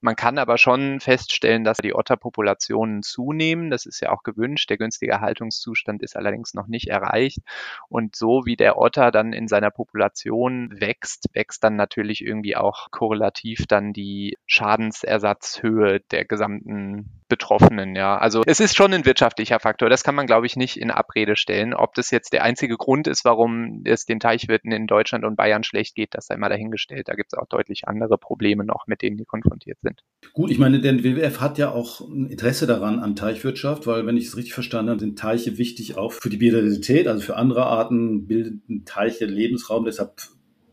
Man 0.00 0.14
kann 0.14 0.38
aber 0.38 0.56
schon 0.56 1.00
feststellen, 1.00 1.64
dass 1.64 1.78
die 1.78 1.96
Otterpopulationen 1.96 3.02
zunehmen. 3.02 3.70
Das 3.70 3.86
ist 3.86 3.98
ja 4.00 4.12
auch 4.12 4.22
gewünscht. 4.22 4.70
Der 4.70 4.78
günstige 4.78 5.10
Erhaltungszustand 5.10 6.04
ist 6.04 6.14
allerdings 6.16 6.54
noch 6.54 6.68
nicht 6.68 6.86
erreicht. 6.88 7.40
Und 7.88 8.14
so 8.14 8.42
wie 8.44 8.54
der 8.54 8.78
Otter 8.78 9.10
dann 9.10 9.32
in 9.32 9.48
seiner 9.48 9.72
Population 9.72 10.72
wächst, 10.78 11.26
wächst 11.32 11.64
dann 11.64 11.74
natürlich 11.74 12.24
irgendwie 12.24 12.54
auch 12.56 12.92
korrelativ 12.92 13.63
dann 13.66 13.92
die 13.92 14.36
Schadensersatzhöhe 14.46 16.00
der 16.10 16.24
gesamten 16.24 17.22
Betroffenen, 17.28 17.96
ja. 17.96 18.18
Also 18.18 18.42
es 18.46 18.60
ist 18.60 18.76
schon 18.76 18.92
ein 18.92 19.06
wirtschaftlicher 19.06 19.58
Faktor. 19.58 19.88
Das 19.88 20.04
kann 20.04 20.14
man, 20.14 20.26
glaube 20.26 20.46
ich, 20.46 20.56
nicht 20.56 20.76
in 20.78 20.90
Abrede 20.90 21.36
stellen. 21.36 21.74
Ob 21.74 21.94
das 21.94 22.10
jetzt 22.10 22.32
der 22.32 22.44
einzige 22.44 22.76
Grund 22.76 23.08
ist, 23.08 23.24
warum 23.24 23.82
es 23.84 24.04
den 24.04 24.20
Teichwirten 24.20 24.70
in 24.72 24.86
Deutschland 24.86 25.24
und 25.24 25.36
Bayern 25.36 25.64
schlecht 25.64 25.94
geht, 25.94 26.10
das 26.12 26.26
sei 26.26 26.36
mal 26.36 26.48
dahingestellt. 26.48 27.08
Da 27.08 27.14
gibt 27.14 27.32
es 27.32 27.38
auch 27.38 27.46
deutlich 27.46 27.88
andere 27.88 28.18
Probleme 28.18 28.64
noch, 28.64 28.86
mit 28.86 29.02
denen 29.02 29.16
die 29.16 29.24
konfrontiert 29.24 29.78
sind. 29.80 30.02
Gut, 30.32 30.50
ich 30.50 30.58
meine, 30.58 30.80
der 30.80 31.02
WWF 31.02 31.40
hat 31.40 31.58
ja 31.58 31.70
auch 31.70 32.00
ein 32.00 32.26
Interesse 32.26 32.66
daran 32.66 33.00
an 33.00 33.16
Teichwirtschaft, 33.16 33.86
weil, 33.86 34.06
wenn 34.06 34.16
ich 34.16 34.26
es 34.26 34.36
richtig 34.36 34.54
verstanden 34.54 34.90
habe, 34.90 35.00
sind 35.00 35.18
Teiche 35.18 35.58
wichtig 35.58 35.96
auch 35.96 36.12
für 36.12 36.28
die 36.28 36.36
Biodiversität, 36.36 37.08
also 37.08 37.20
für 37.20 37.36
andere 37.36 37.64
Arten 37.64 38.26
bilden 38.26 38.84
Teiche 38.84 39.24
Lebensraum. 39.24 39.86
Deshalb 39.86 40.20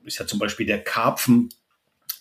ist 0.04 0.20
ja 0.20 0.28
zum 0.28 0.40
Beispiel 0.40 0.66
der 0.66 0.84
Karpfen 0.84 1.50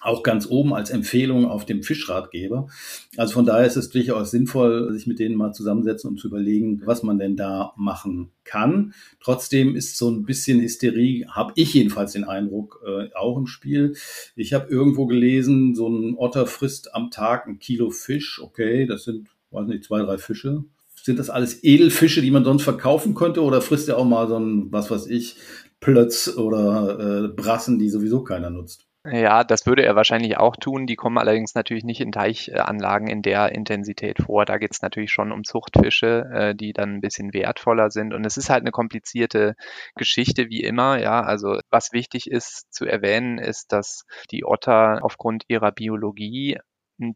auch 0.01 0.23
ganz 0.23 0.47
oben 0.47 0.73
als 0.73 0.91
Empfehlung 0.91 1.47
auf 1.47 1.67
dem 1.67 1.83
Fischratgeber. 1.83 2.69
Also 3.17 3.35
von 3.35 3.45
daher 3.45 3.67
ist 3.67 3.77
es 3.77 3.91
durchaus 3.91 4.31
sinnvoll, 4.31 4.93
sich 4.93 5.07
mit 5.07 5.19
denen 5.19 5.37
mal 5.37 5.53
zusammensetzen 5.53 6.11
und 6.11 6.19
zu 6.19 6.29
überlegen, 6.29 6.83
was 6.87 7.03
man 7.03 7.19
denn 7.19 7.37
da 7.37 7.73
machen 7.77 8.31
kann. 8.45 8.95
Trotzdem 9.21 9.77
ist 9.77 9.99
so 9.99 10.11
ein 10.11 10.25
bisschen 10.25 10.61
Hysterie, 10.61 11.27
habe 11.29 11.53
ich 11.57 11.75
jedenfalls 11.75 12.13
den 12.13 12.25
Eindruck, 12.25 12.83
äh, 12.87 13.15
auch 13.15 13.37
im 13.37 13.47
Spiel. 13.47 13.95
Ich 14.37 14.55
habe 14.55 14.71
irgendwo 14.71 15.07
gelesen, 15.07 15.75
so 15.75 15.89
ein 15.89 16.15
Otter 16.17 16.47
frisst 16.47 16.95
am 16.95 17.11
Tag 17.11 17.47
ein 17.47 17.59
Kilo 17.59 17.91
Fisch. 17.91 18.41
Okay, 18.43 18.87
das 18.87 19.05
sind, 19.05 19.29
weiß 19.51 19.67
nicht, 19.67 19.85
zwei, 19.85 20.03
drei 20.03 20.17
Fische. 20.17 20.65
Sind 21.03 21.19
das 21.19 21.31
alles 21.31 21.63
Edelfische, 21.63 22.23
die 22.23 22.31
man 22.31 22.45
sonst 22.45 22.63
verkaufen 22.63 23.15
könnte? 23.15 23.43
Oder 23.43 23.61
frisst 23.63 23.89
er 23.89 23.99
auch 23.99 24.05
mal 24.05 24.29
so 24.29 24.39
ein, 24.39 24.73
was 24.73 24.91
weiß 24.91 25.07
ich, 25.07 25.37
Plötz 25.81 26.37
oder 26.37 27.25
äh, 27.25 27.29
Brassen, 27.29 27.79
die 27.79 27.89
sowieso 27.89 28.23
keiner 28.23 28.51
nutzt? 28.51 28.90
Ja, 29.07 29.45
das 29.45 29.65
würde 29.65 29.83
er 29.83 29.97
wahrscheinlich 29.97 30.37
auch 30.37 30.57
tun. 30.57 30.87
Die 30.87 30.95
kommen 30.95 31.17
allerdings 31.17 31.55
natürlich 31.55 31.85
nicht 31.85 32.03
in 32.03 32.13
Teichanlagen 32.13 33.09
in 33.09 33.23
der 33.23 33.51
Intensität 33.53 34.19
vor. 34.23 34.45
Da 34.45 34.59
geht 34.59 34.73
es 34.73 34.83
natürlich 34.83 35.11
schon 35.11 35.33
um 35.33 35.43
Zuchtfische, 35.43 36.29
äh, 36.35 36.55
die 36.55 36.75
dann 36.75 36.97
ein 36.97 37.01
bisschen 37.01 37.33
wertvoller 37.33 37.91
sind. 37.91 38.13
Und 38.13 38.27
es 38.27 38.37
ist 38.37 38.51
halt 38.51 38.61
eine 38.61 38.73
komplizierte 38.73 39.55
Geschichte, 39.95 40.51
wie 40.51 40.63
immer. 40.63 40.99
Ja, 41.01 41.23
also 41.23 41.59
was 41.71 41.93
wichtig 41.93 42.31
ist 42.31 42.67
zu 42.75 42.85
erwähnen, 42.85 43.39
ist, 43.39 43.73
dass 43.73 44.05
die 44.31 44.45
Otter 44.45 44.99
aufgrund 45.03 45.45
ihrer 45.49 45.73
Biologie 45.73 46.59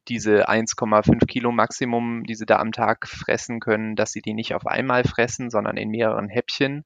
diese 0.08 0.48
1,5 0.48 1.26
Kilo 1.26 1.52
Maximum, 1.52 2.24
die 2.24 2.34
sie 2.34 2.46
da 2.46 2.58
am 2.58 2.72
Tag 2.72 3.06
fressen 3.06 3.60
können, 3.60 3.96
dass 3.96 4.12
sie 4.12 4.22
die 4.22 4.34
nicht 4.34 4.54
auf 4.54 4.66
einmal 4.66 5.04
fressen, 5.04 5.50
sondern 5.50 5.76
in 5.76 5.90
mehreren 5.90 6.28
Häppchen 6.28 6.84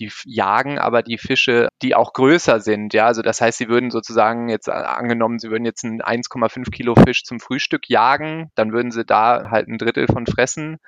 die 0.00 0.10
jagen 0.24 0.78
aber 0.78 1.02
die 1.02 1.18
Fische, 1.18 1.68
die 1.82 1.94
auch 1.94 2.12
größer 2.12 2.60
sind. 2.60 2.94
Ja, 2.94 3.06
also 3.06 3.22
das 3.22 3.40
heißt, 3.40 3.58
sie 3.58 3.68
würden 3.68 3.90
sozusagen 3.90 4.48
jetzt 4.48 4.68
äh, 4.68 4.72
angenommen, 4.72 5.38
sie 5.38 5.50
würden 5.50 5.64
jetzt 5.64 5.84
einen 5.84 6.00
1,5 6.00 6.70
Kilo 6.70 6.94
Fisch 6.94 7.24
zum 7.24 7.40
Frühstück 7.40 7.88
jagen, 7.88 8.50
dann 8.54 8.72
würden 8.72 8.90
sie 8.90 9.04
da 9.04 9.50
halt 9.50 9.68
ein 9.68 9.78
Drittel 9.78 10.06
von 10.06 10.26
fressen. 10.26 10.78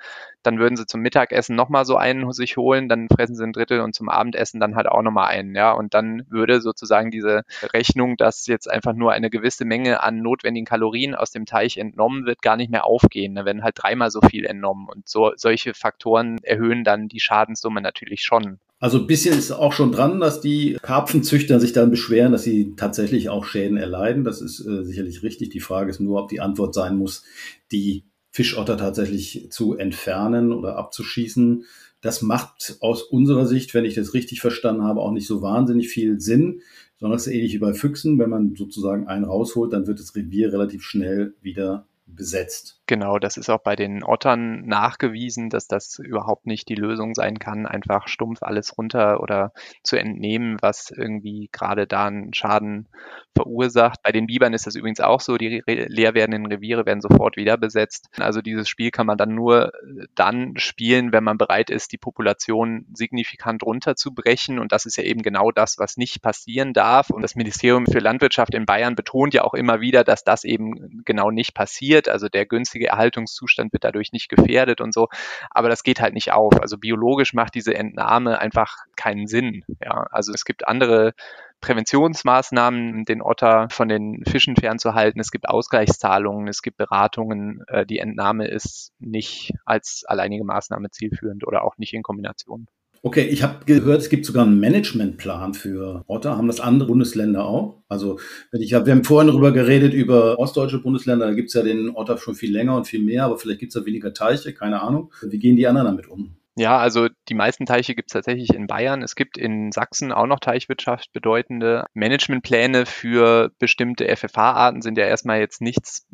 Dann 0.43 0.59
würden 0.59 0.75
sie 0.75 0.85
zum 0.85 1.01
Mittagessen 1.01 1.55
nochmal 1.55 1.85
so 1.85 1.95
einen 1.95 2.31
sich 2.33 2.57
holen, 2.57 2.89
dann 2.89 3.07
fressen 3.09 3.35
sie 3.35 3.43
ein 3.43 3.53
Drittel 3.53 3.81
und 3.81 3.95
zum 3.95 4.09
Abendessen 4.09 4.59
dann 4.59 4.75
halt 4.75 4.87
auch 4.87 5.01
nochmal 5.01 5.29
einen. 5.29 5.55
Ja, 5.55 5.71
und 5.71 5.93
dann 5.93 6.23
würde 6.29 6.61
sozusagen 6.61 7.11
diese 7.11 7.43
Rechnung, 7.73 8.17
dass 8.17 8.47
jetzt 8.47 8.69
einfach 8.69 8.93
nur 8.93 9.11
eine 9.11 9.29
gewisse 9.29 9.65
Menge 9.65 10.03
an 10.03 10.21
notwendigen 10.21 10.65
Kalorien 10.65 11.15
aus 11.15 11.31
dem 11.31 11.45
Teich 11.45 11.77
entnommen 11.77 12.25
wird, 12.25 12.41
gar 12.41 12.57
nicht 12.57 12.71
mehr 12.71 12.85
aufgehen. 12.85 13.35
Da 13.35 13.45
werden 13.45 13.63
halt 13.63 13.75
dreimal 13.77 14.11
so 14.11 14.21
viel 14.21 14.45
entnommen. 14.45 14.87
Und 14.87 15.07
so, 15.07 15.31
solche 15.35 15.73
Faktoren 15.73 16.37
erhöhen 16.43 16.83
dann 16.83 17.07
die 17.07 17.19
Schadenssumme 17.19 17.81
natürlich 17.81 18.21
schon. 18.21 18.59
Also 18.83 18.99
ein 18.99 19.07
bisschen 19.07 19.37
ist 19.37 19.49
auch 19.51 19.71
schon 19.71 19.93
dran, 19.93 20.19
dass 20.19 20.41
die 20.41 20.77
Karpfenzüchter 20.81 21.61
sich 21.61 21.71
dann 21.71 21.89
beschweren, 21.89 22.33
dass 22.33 22.43
sie 22.43 22.75
tatsächlich 22.75 23.29
auch 23.29 23.45
Schäden 23.45 23.77
erleiden. 23.77 24.25
Das 24.25 24.41
ist 24.41 24.59
äh, 24.59 24.83
sicherlich 24.83 25.23
richtig. 25.23 25.51
Die 25.51 25.61
Frage 25.61 25.89
ist 25.89 26.01
nur, 26.01 26.21
ob 26.21 26.27
die 26.27 26.41
Antwort 26.41 26.73
sein 26.73 26.97
muss, 26.97 27.23
die 27.71 28.03
Fischotter 28.33 28.77
tatsächlich 28.77 29.47
zu 29.51 29.77
entfernen 29.77 30.51
oder 30.51 30.75
abzuschießen. 30.75 31.65
Das 32.01 32.23
macht 32.23 32.77
aus 32.81 33.03
unserer 33.03 33.45
Sicht, 33.45 33.75
wenn 33.75 33.85
ich 33.85 33.93
das 33.93 34.15
richtig 34.15 34.41
verstanden 34.41 34.83
habe, 34.83 35.01
auch 35.01 35.11
nicht 35.11 35.27
so 35.27 35.43
wahnsinnig 35.43 35.87
viel 35.87 36.19
Sinn, 36.19 36.61
sondern 36.97 37.15
es 37.15 37.27
ist 37.27 37.33
ähnlich 37.33 37.53
wie 37.53 37.59
bei 37.59 37.75
Füchsen. 37.75 38.17
Wenn 38.17 38.31
man 38.31 38.55
sozusagen 38.55 39.07
einen 39.07 39.23
rausholt, 39.23 39.71
dann 39.71 39.85
wird 39.85 39.99
das 39.99 40.15
Revier 40.15 40.51
relativ 40.51 40.83
schnell 40.83 41.35
wieder 41.41 41.87
besetzt. 42.07 42.81
Genau, 42.85 43.17
das 43.17 43.37
ist 43.37 43.49
auch 43.49 43.61
bei 43.63 43.77
den 43.77 44.03
Ottern 44.03 44.65
nachgewiesen, 44.65 45.49
dass 45.49 45.67
das 45.67 45.99
überhaupt 45.99 46.45
nicht 46.45 46.67
die 46.67 46.75
Lösung 46.75 47.15
sein 47.15 47.39
kann, 47.39 47.65
einfach 47.65 48.09
stumpf 48.09 48.43
alles 48.43 48.77
runter 48.77 49.21
oder 49.21 49.53
zu 49.83 49.95
entnehmen, 49.95 50.57
was 50.59 50.91
irgendwie 50.91 51.49
gerade 51.53 51.87
da 51.87 52.07
einen 52.07 52.33
Schaden 52.33 52.89
verursacht. 53.33 54.03
Bei 54.03 54.11
den 54.11 54.27
Bibern 54.27 54.53
ist 54.53 54.67
das 54.67 54.75
übrigens 54.75 54.99
auch 54.99 55.21
so, 55.21 55.37
die 55.37 55.63
leer 55.65 56.13
werdenden 56.13 56.45
Reviere 56.45 56.85
werden 56.85 56.99
sofort 56.99 57.37
wieder 57.37 57.55
besetzt. 57.57 58.09
Also 58.19 58.41
dieses 58.41 58.67
Spiel 58.67 58.91
kann 58.91 59.07
man 59.07 59.17
dann 59.17 59.33
nur 59.33 59.71
dann 60.13 60.53
spielen, 60.57 61.13
wenn 61.13 61.23
man 61.23 61.37
bereit 61.37 61.69
ist, 61.69 61.93
die 61.93 61.97
Population 61.97 62.85
signifikant 62.93 63.63
runterzubrechen. 63.63 64.59
Und 64.59 64.73
das 64.73 64.85
ist 64.85 64.97
ja 64.97 65.03
eben 65.03 65.21
genau 65.21 65.51
das, 65.51 65.77
was 65.77 65.95
nicht 65.95 66.21
passieren 66.21 66.73
darf. 66.73 67.09
Und 67.11 67.21
das 67.21 67.35
Ministerium 67.35 67.85
für 67.85 67.99
Landwirtschaft 67.99 68.53
in 68.53 68.65
Bayern 68.65 68.95
betont 68.95 69.33
ja 69.33 69.43
auch 69.45 69.53
immer 69.53 69.79
wieder, 69.79 70.03
dass 70.03 70.25
das 70.25 70.43
eben 70.43 71.01
genau 71.05 71.31
nicht 71.31 71.53
passiert. 71.55 72.09
Also 72.09 72.27
der 72.27 72.45
günstige 72.45 72.72
geistige 72.73 72.87
Erhaltungszustand 72.87 73.71
wird 73.73 73.83
dadurch 73.83 74.11
nicht 74.11 74.29
gefährdet 74.29 74.81
und 74.81 74.93
so. 74.93 75.07
Aber 75.51 75.69
das 75.69 75.83
geht 75.83 76.01
halt 76.01 76.13
nicht 76.13 76.31
auf. 76.31 76.59
Also 76.59 76.77
biologisch 76.77 77.33
macht 77.33 77.55
diese 77.55 77.75
Entnahme 77.75 78.39
einfach 78.39 78.77
keinen 78.95 79.27
Sinn. 79.27 79.63
Ja, 79.83 80.07
also 80.11 80.33
es 80.33 80.43
gibt 80.45 80.67
andere 80.67 81.13
Präventionsmaßnahmen, 81.61 83.05
den 83.05 83.21
Otter 83.21 83.67
von 83.69 83.87
den 83.87 84.23
Fischen 84.27 84.55
fernzuhalten. 84.55 85.21
Es 85.21 85.31
gibt 85.31 85.47
Ausgleichszahlungen, 85.47 86.47
es 86.47 86.61
gibt 86.61 86.77
Beratungen. 86.77 87.63
Äh, 87.67 87.85
die 87.85 87.99
Entnahme 87.99 88.47
ist 88.47 88.91
nicht 88.99 89.53
als 89.65 90.03
alleinige 90.07 90.43
Maßnahme 90.43 90.89
zielführend 90.89 91.45
oder 91.47 91.63
auch 91.63 91.77
nicht 91.77 91.93
in 91.93 92.03
Kombination. 92.03 92.67
Okay, 93.05 93.23
ich 93.23 93.43
habe 93.43 93.65
gehört, 93.65 93.99
es 93.99 94.07
gibt 94.07 94.25
sogar 94.25 94.45
einen 94.45 94.61
Managementplan 94.61 95.53
für 95.53 96.05
Otter. 96.07 96.37
Haben 96.37 96.47
das 96.47 96.61
andere 96.61 96.87
Bundesländer 96.87 97.43
auch? 97.45 97.83
Also 97.89 98.17
ich 98.53 98.73
hab, 98.73 98.85
wir 98.85 98.93
haben 98.93 99.03
vorhin 99.03 99.27
darüber 99.27 99.51
geredet, 99.51 99.93
über 99.93 100.39
ostdeutsche 100.39 100.81
Bundesländer, 100.81 101.25
da 101.25 101.33
gibt 101.33 101.49
es 101.49 101.53
ja 101.53 101.63
den 101.63 101.89
Otter 101.89 102.17
schon 102.17 102.33
viel 102.33 102.53
länger 102.53 102.77
und 102.77 102.87
viel 102.87 103.03
mehr, 103.03 103.25
aber 103.25 103.37
vielleicht 103.37 103.59
gibt 103.59 103.75
es 103.75 103.81
da 103.81 103.85
weniger 103.85 104.13
Teiche, 104.13 104.53
keine 104.53 104.81
Ahnung. 104.81 105.11
Wie 105.21 105.37
gehen 105.37 105.57
die 105.57 105.67
anderen 105.67 105.87
damit 105.87 106.07
um? 106.07 106.37
Ja, 106.55 106.77
also 106.77 107.09
die 107.27 107.33
meisten 107.33 107.65
Teiche 107.65 107.93
gibt 107.93 108.09
es 108.09 108.13
tatsächlich 108.13 108.53
in 108.53 108.67
Bayern. 108.67 109.01
Es 109.01 109.15
gibt 109.15 109.37
in 109.37 109.73
Sachsen 109.73 110.13
auch 110.13 110.27
noch 110.27 110.39
Teichwirtschaft 110.39 111.11
bedeutende 111.11 111.87
Managementpläne 111.93 112.85
für 112.85 113.51
bestimmte 113.59 114.05
FFH-Arten 114.15 114.81
sind 114.81 114.97
ja 114.97 115.05
erstmal 115.05 115.39
jetzt 115.39 115.59
nichts 115.61 116.07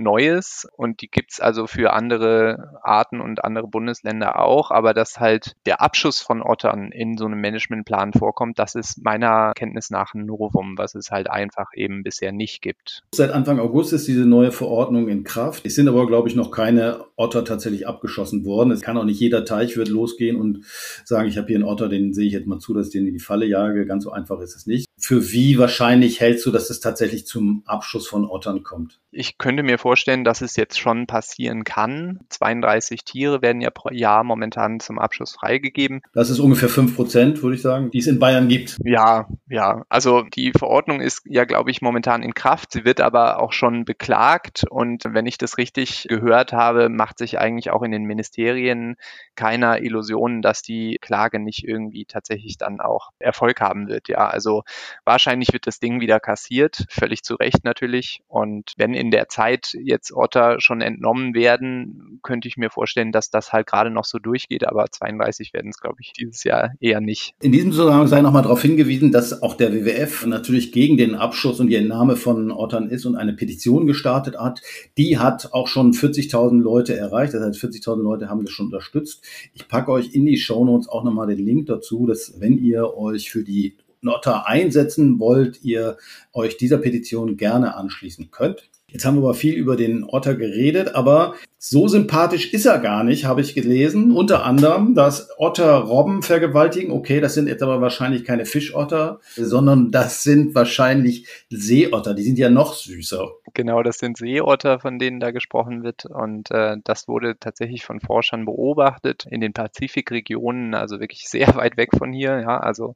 Neues 0.00 0.66
und 0.76 1.00
die 1.00 1.08
gibt's 1.08 1.40
also 1.40 1.66
für 1.66 1.92
andere 1.92 2.78
Arten 2.82 3.20
und 3.20 3.44
andere 3.44 3.68
Bundesländer 3.68 4.40
auch, 4.40 4.70
aber 4.70 4.94
dass 4.94 5.20
halt 5.20 5.54
der 5.66 5.80
Abschuss 5.80 6.20
von 6.20 6.42
Ottern 6.42 6.92
in 6.92 7.16
so 7.16 7.26
einem 7.26 7.40
Managementplan 7.40 8.12
vorkommt, 8.12 8.58
das 8.58 8.74
ist 8.74 9.02
meiner 9.02 9.52
Kenntnis 9.54 9.90
nach 9.90 10.14
ein 10.14 10.26
Novum, 10.26 10.78
was 10.78 10.94
es 10.94 11.10
halt 11.10 11.30
einfach 11.30 11.68
eben 11.74 12.02
bisher 12.02 12.32
nicht 12.32 12.62
gibt. 12.62 13.02
Seit 13.14 13.30
Anfang 13.30 13.58
August 13.58 13.92
ist 13.92 14.08
diese 14.08 14.26
neue 14.26 14.52
Verordnung 14.52 15.08
in 15.08 15.24
Kraft. 15.24 15.66
Es 15.66 15.74
sind 15.74 15.88
aber, 15.88 16.06
glaube 16.06 16.28
ich, 16.28 16.36
noch 16.36 16.50
keine 16.50 17.04
Otter 17.16 17.44
tatsächlich 17.44 17.86
abgeschossen 17.86 18.44
worden. 18.44 18.70
Es 18.70 18.82
kann 18.82 18.96
auch 18.96 19.04
nicht 19.04 19.20
jeder 19.20 19.44
Teich 19.44 19.76
wird 19.76 19.88
losgehen 19.88 20.36
und 20.36 20.64
sagen, 21.04 21.28
ich 21.28 21.38
habe 21.38 21.48
hier 21.48 21.56
einen 21.56 21.64
Otter, 21.64 21.88
den 21.88 22.12
sehe 22.14 22.26
ich 22.26 22.32
jetzt 22.32 22.46
mal 22.46 22.58
zu, 22.58 22.74
dass 22.74 22.86
ich 22.86 22.92
den 22.92 23.06
in 23.06 23.14
die 23.14 23.20
Falle 23.20 23.46
jage. 23.46 23.86
Ganz 23.86 24.04
so 24.04 24.10
einfach 24.10 24.40
ist 24.40 24.56
es 24.56 24.66
nicht. 24.66 24.85
Für 24.98 25.30
wie 25.30 25.58
wahrscheinlich 25.58 26.20
hältst 26.20 26.46
du, 26.46 26.50
dass 26.50 26.70
es 26.70 26.80
tatsächlich 26.80 27.26
zum 27.26 27.62
Abschuss 27.66 28.08
von 28.08 28.24
Ottern 28.24 28.62
kommt? 28.62 28.98
Ich 29.10 29.38
könnte 29.38 29.62
mir 29.62 29.78
vorstellen, 29.78 30.24
dass 30.24 30.42
es 30.42 30.56
jetzt 30.56 30.78
schon 30.78 31.06
passieren 31.06 31.64
kann. 31.64 32.20
32 32.28 33.04
Tiere 33.04 33.40
werden 33.40 33.62
ja 33.62 33.70
pro 33.70 33.90
Jahr 33.90 34.24
momentan 34.24 34.80
zum 34.80 34.98
Abschuss 34.98 35.32
freigegeben. 35.32 36.02
Das 36.12 36.28
ist 36.28 36.38
ungefähr 36.38 36.68
fünf 36.68 36.96
Prozent, 36.96 37.42
würde 37.42 37.56
ich 37.56 37.62
sagen, 37.62 37.90
die 37.90 37.98
es 37.98 38.06
in 38.06 38.18
Bayern 38.18 38.48
gibt. 38.48 38.78
Ja, 38.84 39.28
ja. 39.48 39.84
Also 39.88 40.22
die 40.22 40.52
Verordnung 40.52 41.00
ist 41.00 41.22
ja, 41.24 41.44
glaube 41.44 41.70
ich, 41.70 41.80
momentan 41.80 42.22
in 42.22 42.34
Kraft. 42.34 42.72
Sie 42.72 42.84
wird 42.84 43.00
aber 43.00 43.40
auch 43.40 43.52
schon 43.52 43.84
beklagt. 43.84 44.64
Und 44.68 45.04
wenn 45.06 45.26
ich 45.26 45.38
das 45.38 45.56
richtig 45.56 46.06
gehört 46.08 46.52
habe, 46.52 46.88
macht 46.88 47.18
sich 47.18 47.38
eigentlich 47.38 47.70
auch 47.70 47.82
in 47.82 47.92
den 47.92 48.04
Ministerien 48.04 48.96
keiner 49.34 49.80
Illusionen, 49.80 50.42
dass 50.42 50.62
die 50.62 50.98
Klage 51.00 51.38
nicht 51.38 51.64
irgendwie 51.64 52.04
tatsächlich 52.04 52.58
dann 52.58 52.80
auch 52.80 53.10
Erfolg 53.18 53.60
haben 53.60 53.88
wird. 53.88 54.08
Ja, 54.08 54.26
also 54.28 54.62
wahrscheinlich 55.04 55.52
wird 55.52 55.66
das 55.66 55.80
Ding 55.80 56.00
wieder 56.00 56.20
kassiert, 56.20 56.84
völlig 56.88 57.22
zu 57.22 57.34
Recht 57.34 57.64
natürlich. 57.64 58.20
Und 58.28 58.72
wenn 58.76 58.94
in 58.94 59.10
der 59.10 59.28
Zeit 59.28 59.76
jetzt 59.80 60.12
Otter 60.12 60.60
schon 60.60 60.80
entnommen 60.80 61.34
werden, 61.34 62.20
könnte 62.22 62.48
ich 62.48 62.56
mir 62.56 62.70
vorstellen, 62.70 63.12
dass 63.12 63.30
das 63.30 63.52
halt 63.52 63.66
gerade 63.66 63.90
noch 63.90 64.04
so 64.04 64.18
durchgeht, 64.18 64.66
aber 64.66 64.86
32 64.90 65.52
werden 65.52 65.70
es, 65.70 65.80
glaube 65.80 65.96
ich, 66.00 66.12
dieses 66.12 66.44
Jahr 66.44 66.72
eher 66.80 67.00
nicht. 67.00 67.34
In 67.40 67.52
diesem 67.52 67.72
Zusammenhang 67.72 68.06
sei 68.06 68.20
nochmal 68.20 68.42
darauf 68.42 68.62
hingewiesen, 68.62 69.12
dass 69.12 69.42
auch 69.42 69.54
der 69.54 69.72
WWF 69.72 70.26
natürlich 70.26 70.72
gegen 70.72 70.96
den 70.96 71.14
Abschuss 71.14 71.60
und 71.60 71.68
die 71.68 71.76
Entnahme 71.76 72.16
von 72.16 72.50
Ottern 72.50 72.88
ist 72.88 73.06
und 73.06 73.16
eine 73.16 73.32
Petition 73.32 73.86
gestartet 73.86 74.38
hat. 74.38 74.62
Die 74.98 75.18
hat 75.18 75.52
auch 75.52 75.68
schon 75.68 75.92
40.000 75.92 76.60
Leute 76.60 76.96
erreicht, 76.96 77.34
das 77.34 77.42
heißt 77.42 77.62
40.000 77.62 78.02
Leute 78.02 78.28
haben 78.28 78.44
das 78.44 78.52
schon 78.52 78.66
unterstützt. 78.66 79.24
Ich 79.54 79.68
packe 79.68 79.92
euch 79.92 80.14
in 80.14 80.26
die 80.26 80.36
Shownotes 80.36 80.88
auch 80.88 81.04
nochmal 81.04 81.26
den 81.26 81.44
Link 81.44 81.66
dazu, 81.66 82.06
dass 82.06 82.40
wenn 82.40 82.58
ihr 82.58 82.96
euch 82.96 83.30
für 83.30 83.42
die 83.42 83.76
Otter 84.04 84.46
einsetzen 84.46 85.18
wollt, 85.18 85.62
ihr 85.62 85.96
euch 86.32 86.56
dieser 86.56 86.78
Petition 86.78 87.36
gerne 87.36 87.76
anschließen 87.76 88.30
könnt. 88.30 88.68
Jetzt 88.88 89.04
haben 89.04 89.16
wir 89.16 89.22
aber 89.22 89.34
viel 89.34 89.54
über 89.54 89.76
den 89.76 90.04
Otter 90.04 90.34
geredet, 90.36 90.94
aber 90.94 91.34
so 91.58 91.88
sympathisch 91.88 92.52
ist 92.52 92.66
er 92.66 92.78
gar 92.78 93.02
nicht, 93.02 93.24
habe 93.24 93.40
ich 93.40 93.54
gelesen. 93.54 94.12
Unter 94.12 94.44
anderem, 94.44 94.94
dass 94.94 95.30
Otter 95.38 95.78
Robben 95.78 96.22
vergewaltigen. 96.22 96.92
Okay, 96.92 97.20
das 97.20 97.34
sind 97.34 97.48
jetzt 97.48 97.62
aber 97.62 97.80
wahrscheinlich 97.80 98.24
keine 98.24 98.46
Fischotter, 98.46 99.18
sondern 99.34 99.90
das 99.90 100.22
sind 100.22 100.54
wahrscheinlich 100.54 101.26
Seeotter. 101.50 102.14
Die 102.14 102.22
sind 102.22 102.38
ja 102.38 102.50
noch 102.50 102.74
süßer. 102.74 103.28
Genau, 103.54 103.82
das 103.82 103.98
sind 103.98 104.18
Seeotter, 104.18 104.78
von 104.78 105.00
denen 105.00 105.18
da 105.18 105.32
gesprochen 105.32 105.82
wird. 105.82 106.04
Und 106.04 106.50
äh, 106.52 106.76
das 106.84 107.08
wurde 107.08 107.38
tatsächlich 107.40 107.84
von 107.84 108.00
Forschern 108.00 108.44
beobachtet 108.44 109.26
in 109.28 109.40
den 109.40 109.52
Pazifikregionen, 109.52 110.74
also 110.74 111.00
wirklich 111.00 111.28
sehr 111.28 111.56
weit 111.56 111.76
weg 111.76 111.90
von 111.98 112.12
hier. 112.12 112.38
Ja, 112.42 112.60
also 112.60 112.94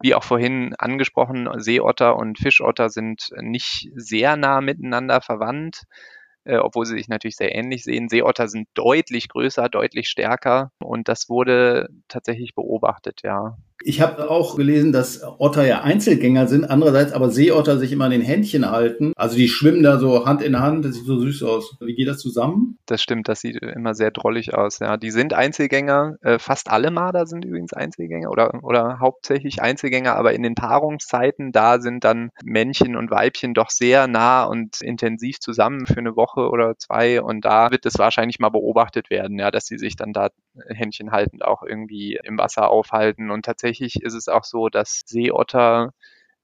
wie 0.00 0.14
auch 0.14 0.24
vorhin 0.24 0.74
angesprochen, 0.78 1.48
Seeotter 1.58 2.16
und 2.16 2.38
Fischotter 2.38 2.88
sind 2.88 3.30
nicht 3.40 3.90
sehr 3.94 4.36
nah 4.36 4.60
miteinander 4.60 5.20
verwandt 5.28 5.82
äh, 6.44 6.56
obwohl 6.58 6.86
sie 6.86 6.96
sich 6.96 7.08
natürlich 7.08 7.36
sehr 7.36 7.54
ähnlich 7.54 7.84
sehen. 7.84 8.08
Seeotter 8.08 8.48
sind 8.48 8.68
deutlich 8.74 9.28
größer, 9.28 9.68
deutlich 9.68 10.08
stärker 10.08 10.72
und 10.80 11.08
das 11.08 11.28
wurde 11.28 11.88
tatsächlich 12.08 12.54
beobachtet, 12.54 13.20
ja. 13.22 13.58
Ich 13.84 14.00
habe 14.00 14.28
auch 14.28 14.56
gelesen, 14.56 14.92
dass 14.92 15.22
Otter 15.38 15.64
ja 15.66 15.82
Einzelgänger 15.82 16.48
sind, 16.48 16.64
andererseits 16.64 17.12
aber 17.12 17.30
Seeotter 17.30 17.78
sich 17.78 17.92
immer 17.92 18.06
an 18.06 18.10
den 18.10 18.22
Händchen 18.22 18.68
halten. 18.70 19.12
Also 19.16 19.36
die 19.36 19.48
schwimmen 19.48 19.82
da 19.82 19.98
so 19.98 20.26
Hand 20.26 20.42
in 20.42 20.58
Hand, 20.58 20.84
das 20.84 20.94
sieht 20.94 21.06
so 21.06 21.18
süß 21.20 21.42
aus. 21.44 21.76
Wie 21.80 21.94
geht 21.94 22.08
das 22.08 22.18
zusammen? 22.18 22.78
Das 22.86 23.00
stimmt, 23.00 23.28
das 23.28 23.40
sieht 23.40 23.62
immer 23.62 23.94
sehr 23.94 24.10
drollig 24.10 24.54
aus. 24.54 24.80
Ja, 24.80 24.96
die 24.96 25.10
sind 25.10 25.32
Einzelgänger. 25.32 26.16
Äh, 26.22 26.38
fast 26.38 26.70
alle 26.70 26.90
Marder 26.90 27.26
sind 27.26 27.44
übrigens 27.44 27.72
Einzelgänger 27.72 28.30
oder, 28.30 28.62
oder 28.64 28.98
hauptsächlich 28.98 29.62
Einzelgänger, 29.62 30.16
aber 30.16 30.32
in 30.32 30.42
den 30.42 30.54
Paarungszeiten, 30.54 31.52
da 31.52 31.80
sind 31.80 32.04
dann 32.04 32.30
Männchen 32.42 32.96
und 32.96 33.10
Weibchen 33.10 33.54
doch 33.54 33.70
sehr 33.70 34.08
nah 34.08 34.44
und 34.44 34.80
intensiv 34.80 35.38
zusammen 35.38 35.86
für 35.86 35.98
eine 35.98 36.16
Woche 36.16 36.48
oder 36.48 36.76
zwei 36.78 37.22
und 37.22 37.44
da 37.44 37.70
wird 37.70 37.86
es 37.86 37.98
wahrscheinlich 37.98 38.40
mal 38.40 38.48
beobachtet 38.48 39.10
werden, 39.10 39.38
ja, 39.38 39.50
dass 39.50 39.66
sie 39.66 39.78
sich 39.78 39.94
dann 39.94 40.12
da 40.12 40.30
Händchen 40.68 41.12
haltend 41.12 41.44
auch 41.44 41.62
irgendwie 41.62 42.18
im 42.24 42.38
Wasser 42.38 42.70
aufhalten 42.70 43.30
und 43.30 43.44
tatsächlich 43.44 43.67
tatsächlich 43.68 44.02
ist 44.02 44.14
es 44.14 44.28
auch 44.28 44.44
so, 44.44 44.68
dass 44.68 45.02
Seeotter 45.06 45.92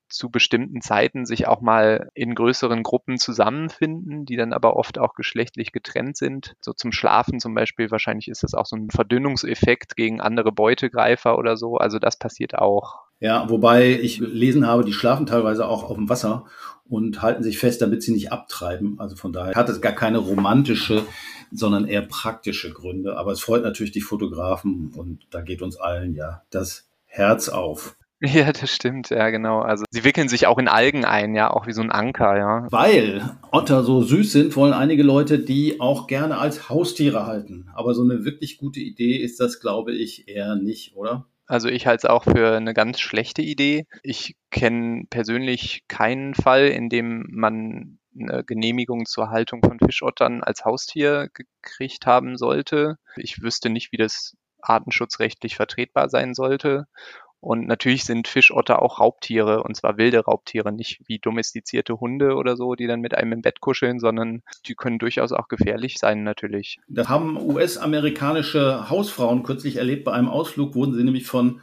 zu 0.08 0.28
bestimmten 0.30 0.82
Zeiten 0.82 1.24
sich 1.24 1.48
auch 1.48 1.62
mal 1.62 2.10
in 2.14 2.34
größeren 2.34 2.82
Gruppen 2.82 3.16
zusammenfinden, 3.18 4.26
die 4.26 4.36
dann 4.36 4.52
aber 4.52 4.76
oft 4.76 4.98
auch 4.98 5.14
geschlechtlich 5.14 5.72
getrennt 5.72 6.16
sind. 6.16 6.54
So 6.60 6.72
zum 6.72 6.92
Schlafen 6.92 7.40
zum 7.40 7.54
Beispiel, 7.54 7.90
wahrscheinlich 7.90 8.28
ist 8.28 8.42
das 8.42 8.54
auch 8.54 8.66
so 8.66 8.76
ein 8.76 8.90
Verdünnungseffekt 8.90 9.96
gegen 9.96 10.20
andere 10.20 10.52
Beutegreifer 10.52 11.38
oder 11.38 11.56
so. 11.56 11.78
Also 11.78 11.98
das 11.98 12.18
passiert 12.18 12.54
auch. 12.54 13.00
Ja, 13.18 13.48
wobei 13.48 13.98
ich 13.98 14.18
gelesen 14.18 14.66
habe, 14.66 14.84
die 14.84 14.92
schlafen 14.92 15.24
teilweise 15.24 15.66
auch 15.66 15.84
auf 15.84 15.96
dem 15.96 16.10
Wasser 16.10 16.44
und 16.86 17.22
halten 17.22 17.42
sich 17.42 17.58
fest, 17.58 17.80
damit 17.80 18.02
sie 18.02 18.12
nicht 18.12 18.30
abtreiben. 18.30 19.00
Also 19.00 19.16
von 19.16 19.32
daher 19.32 19.54
hat 19.54 19.70
es 19.70 19.80
gar 19.80 19.92
keine 19.92 20.18
romantische, 20.18 21.02
sondern 21.50 21.86
eher 21.86 22.02
praktische 22.02 22.72
Gründe. 22.72 23.16
Aber 23.16 23.32
es 23.32 23.40
freut 23.40 23.62
natürlich 23.62 23.92
die 23.92 24.02
Fotografen 24.02 24.92
und 24.94 25.26
da 25.30 25.40
geht 25.40 25.62
uns 25.62 25.76
allen 25.76 26.14
ja 26.14 26.42
das 26.50 26.90
Herz 27.14 27.48
auf. 27.48 27.96
Ja, 28.20 28.52
das 28.52 28.70
stimmt, 28.70 29.10
ja, 29.10 29.30
genau. 29.30 29.60
Also 29.60 29.84
sie 29.90 30.02
wickeln 30.02 30.28
sich 30.28 30.46
auch 30.46 30.58
in 30.58 30.66
Algen 30.66 31.04
ein, 31.04 31.34
ja, 31.34 31.50
auch 31.50 31.66
wie 31.66 31.72
so 31.72 31.82
ein 31.82 31.92
Anker, 31.92 32.36
ja. 32.38 32.66
Weil 32.70 33.36
Otter 33.52 33.84
so 33.84 34.02
süß 34.02 34.32
sind, 34.32 34.56
wollen 34.56 34.72
einige 34.72 35.02
Leute 35.02 35.38
die 35.38 35.80
auch 35.80 36.06
gerne 36.06 36.38
als 36.38 36.68
Haustiere 36.68 37.26
halten. 37.26 37.68
Aber 37.74 37.94
so 37.94 38.02
eine 38.02 38.24
wirklich 38.24 38.56
gute 38.56 38.80
Idee 38.80 39.16
ist 39.16 39.40
das, 39.40 39.60
glaube 39.60 39.92
ich, 39.92 40.26
eher 40.26 40.56
nicht, 40.56 40.96
oder? 40.96 41.26
Also 41.46 41.68
ich 41.68 41.86
halte 41.86 42.06
es 42.06 42.10
auch 42.10 42.24
für 42.24 42.56
eine 42.56 42.72
ganz 42.72 42.98
schlechte 42.98 43.42
Idee. 43.42 43.84
Ich 44.02 44.36
kenne 44.50 45.04
persönlich 45.10 45.82
keinen 45.86 46.34
Fall, 46.34 46.68
in 46.68 46.88
dem 46.88 47.26
man 47.30 47.98
eine 48.18 48.42
Genehmigung 48.44 49.06
zur 49.06 49.30
Haltung 49.30 49.60
von 49.62 49.78
Fischottern 49.78 50.42
als 50.42 50.64
Haustier 50.64 51.28
gekriegt 51.34 52.06
haben 52.06 52.38
sollte. 52.38 52.96
Ich 53.16 53.42
wüsste 53.42 53.70
nicht, 53.70 53.92
wie 53.92 53.98
das 53.98 54.34
artenschutzrechtlich 54.68 55.56
vertretbar 55.56 56.08
sein 56.08 56.34
sollte. 56.34 56.86
Und 57.44 57.66
natürlich 57.66 58.04
sind 58.04 58.26
Fischotter 58.26 58.80
auch 58.80 59.00
Raubtiere, 59.00 59.62
und 59.64 59.76
zwar 59.76 59.98
wilde 59.98 60.20
Raubtiere, 60.20 60.72
nicht 60.72 61.02
wie 61.06 61.18
domestizierte 61.18 62.00
Hunde 62.00 62.36
oder 62.36 62.56
so, 62.56 62.74
die 62.74 62.86
dann 62.86 63.02
mit 63.02 63.14
einem 63.14 63.32
im 63.32 63.42
Bett 63.42 63.60
kuscheln, 63.60 64.00
sondern 64.00 64.42
die 64.64 64.74
können 64.74 64.98
durchaus 64.98 65.30
auch 65.32 65.48
gefährlich 65.48 65.98
sein, 65.98 66.22
natürlich. 66.22 66.78
Das 66.88 67.10
haben 67.10 67.36
US-amerikanische 67.36 68.88
Hausfrauen 68.88 69.42
kürzlich 69.42 69.76
erlebt. 69.76 70.04
Bei 70.04 70.12
einem 70.12 70.30
Ausflug 70.30 70.74
wurden 70.74 70.94
sie 70.94 71.04
nämlich 71.04 71.26
von 71.26 71.60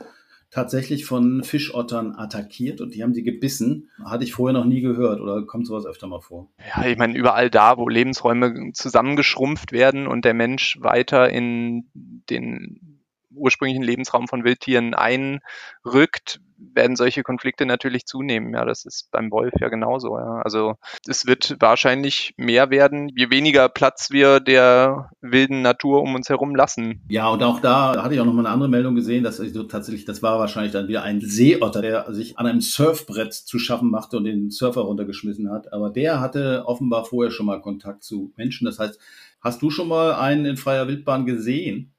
tatsächlich 0.51 1.05
von 1.05 1.43
Fischottern 1.43 2.13
attackiert 2.15 2.79
und 2.79 2.93
die 2.93 3.01
haben 3.01 3.15
sie 3.15 3.23
gebissen. 3.23 3.89
Hatte 4.05 4.23
ich 4.23 4.33
vorher 4.33 4.53
noch 4.53 4.65
nie 4.65 4.81
gehört 4.81 5.19
oder 5.19 5.47
kommt 5.47 5.65
sowas 5.65 5.87
öfter 5.87 6.05
mal 6.05 6.21
vor? 6.21 6.47
Ja, 6.75 6.85
ich 6.85 6.97
meine, 6.97 7.17
überall 7.17 7.49
da, 7.49 7.77
wo 7.77 7.89
Lebensräume 7.89 8.71
zusammengeschrumpft 8.73 9.71
werden 9.71 10.05
und 10.05 10.25
der 10.25 10.35
Mensch 10.35 10.77
weiter 10.81 11.29
in 11.29 11.89
den 12.29 12.90
ursprünglichen 13.33 13.83
Lebensraum 13.83 14.27
von 14.27 14.43
Wildtieren 14.43 14.93
einrückt, 14.93 16.39
werden 16.73 16.95
solche 16.95 17.23
Konflikte 17.23 17.65
natürlich 17.65 18.05
zunehmen. 18.05 18.53
Ja, 18.53 18.65
das 18.65 18.85
ist 18.85 19.09
beim 19.11 19.31
Wolf 19.31 19.53
ja 19.59 19.69
genauso. 19.69 20.17
Ja. 20.17 20.41
Also 20.43 20.75
es 21.07 21.25
wird 21.25 21.57
wahrscheinlich 21.59 22.33
mehr 22.37 22.69
werden, 22.69 23.09
je 23.15 23.29
weniger 23.29 23.69
Platz 23.69 24.11
wir 24.11 24.39
der 24.39 25.09
wilden 25.21 25.61
Natur 25.61 26.01
um 26.01 26.15
uns 26.15 26.29
herum 26.29 26.55
lassen. 26.55 27.01
Ja, 27.09 27.29
und 27.29 27.43
auch 27.43 27.59
da 27.59 28.01
hatte 28.03 28.13
ich 28.13 28.19
auch 28.19 28.25
noch 28.25 28.33
mal 28.33 28.45
eine 28.45 28.53
andere 28.53 28.69
Meldung 28.69 28.95
gesehen, 28.95 29.23
dass 29.23 29.39
also 29.39 29.63
tatsächlich, 29.63 30.05
das 30.05 30.21
war 30.21 30.39
wahrscheinlich 30.39 30.71
dann 30.71 30.87
wieder 30.87 31.03
ein 31.03 31.21
Seeotter, 31.21 31.81
der 31.81 32.13
sich 32.13 32.37
an 32.37 32.45
einem 32.45 32.61
Surfbrett 32.61 33.33
zu 33.33 33.59
schaffen 33.59 33.89
machte 33.89 34.17
und 34.17 34.25
den 34.25 34.51
Surfer 34.51 34.81
runtergeschmissen 34.81 35.51
hat. 35.51 35.73
Aber 35.73 35.89
der 35.89 36.19
hatte 36.19 36.63
offenbar 36.65 37.05
vorher 37.05 37.31
schon 37.31 37.47
mal 37.47 37.61
Kontakt 37.61 38.03
zu 38.03 38.33
Menschen. 38.35 38.65
Das 38.65 38.79
heißt, 38.79 38.99
hast 39.41 39.61
du 39.61 39.69
schon 39.69 39.87
mal 39.87 40.13
einen 40.13 40.45
in 40.45 40.57
freier 40.57 40.87
Wildbahn 40.87 41.25
gesehen? 41.25 41.93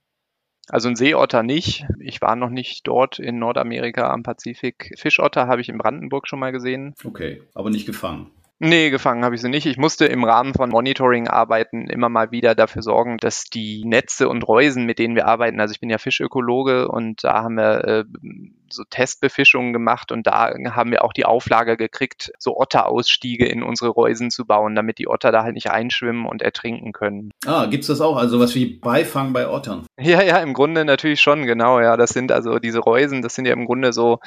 Also 0.68 0.88
ein 0.88 0.96
Seeotter 0.96 1.42
nicht. 1.42 1.86
Ich 1.98 2.20
war 2.20 2.36
noch 2.36 2.50
nicht 2.50 2.86
dort 2.86 3.18
in 3.18 3.38
Nordamerika 3.38 4.10
am 4.10 4.22
Pazifik. 4.22 4.94
Fischotter 4.96 5.46
habe 5.46 5.60
ich 5.60 5.68
in 5.68 5.78
Brandenburg 5.78 6.28
schon 6.28 6.38
mal 6.38 6.52
gesehen. 6.52 6.94
Okay, 7.04 7.42
aber 7.54 7.70
nicht 7.70 7.86
gefangen. 7.86 8.30
Nee, 8.64 8.90
gefangen 8.90 9.24
habe 9.24 9.34
ich 9.34 9.40
sie 9.40 9.48
nicht. 9.48 9.66
Ich 9.66 9.76
musste 9.76 10.06
im 10.06 10.22
Rahmen 10.22 10.54
von 10.54 10.70
Monitoring-Arbeiten 10.70 11.88
immer 11.88 12.08
mal 12.08 12.30
wieder 12.30 12.54
dafür 12.54 12.82
sorgen, 12.82 13.16
dass 13.16 13.46
die 13.46 13.82
Netze 13.84 14.28
und 14.28 14.46
Reusen, 14.46 14.86
mit 14.86 15.00
denen 15.00 15.16
wir 15.16 15.26
arbeiten, 15.26 15.58
also 15.58 15.72
ich 15.72 15.80
bin 15.80 15.90
ja 15.90 15.98
Fischökologe 15.98 16.86
und 16.86 17.24
da 17.24 17.42
haben 17.42 17.56
wir 17.56 17.84
äh, 17.84 18.04
so 18.72 18.84
Testbefischungen 18.88 19.72
gemacht 19.72 20.12
und 20.12 20.26
da 20.26 20.52
haben 20.70 20.90
wir 20.90 21.04
auch 21.04 21.12
die 21.12 21.24
Auflage 21.24 21.76
gekriegt, 21.76 22.32
so 22.38 22.56
Otterausstiege 22.56 23.46
in 23.46 23.62
unsere 23.62 23.90
Reusen 23.90 24.30
zu 24.30 24.44
bauen, 24.46 24.74
damit 24.74 24.98
die 24.98 25.08
Otter 25.08 25.32
da 25.32 25.42
halt 25.42 25.54
nicht 25.54 25.70
einschwimmen 25.70 26.26
und 26.26 26.42
ertrinken 26.42 26.92
können. 26.92 27.30
Ah, 27.46 27.66
gibt's 27.66 27.86
das 27.86 28.00
auch? 28.00 28.16
Also 28.16 28.40
was 28.40 28.54
wie 28.54 28.66
Beifang 28.66 29.32
bei 29.32 29.48
Ottern? 29.48 29.86
Ja, 29.98 30.22
ja, 30.22 30.38
im 30.38 30.54
Grunde 30.54 30.84
natürlich 30.84 31.20
schon, 31.20 31.46
genau. 31.46 31.80
Ja, 31.80 31.96
das 31.96 32.10
sind 32.10 32.32
also 32.32 32.58
diese 32.58 32.80
Reusen, 32.80 33.22
das 33.22 33.34
sind 33.34 33.46
ja 33.46 33.52
im 33.52 33.66
Grunde 33.66 33.92
so 33.92 34.18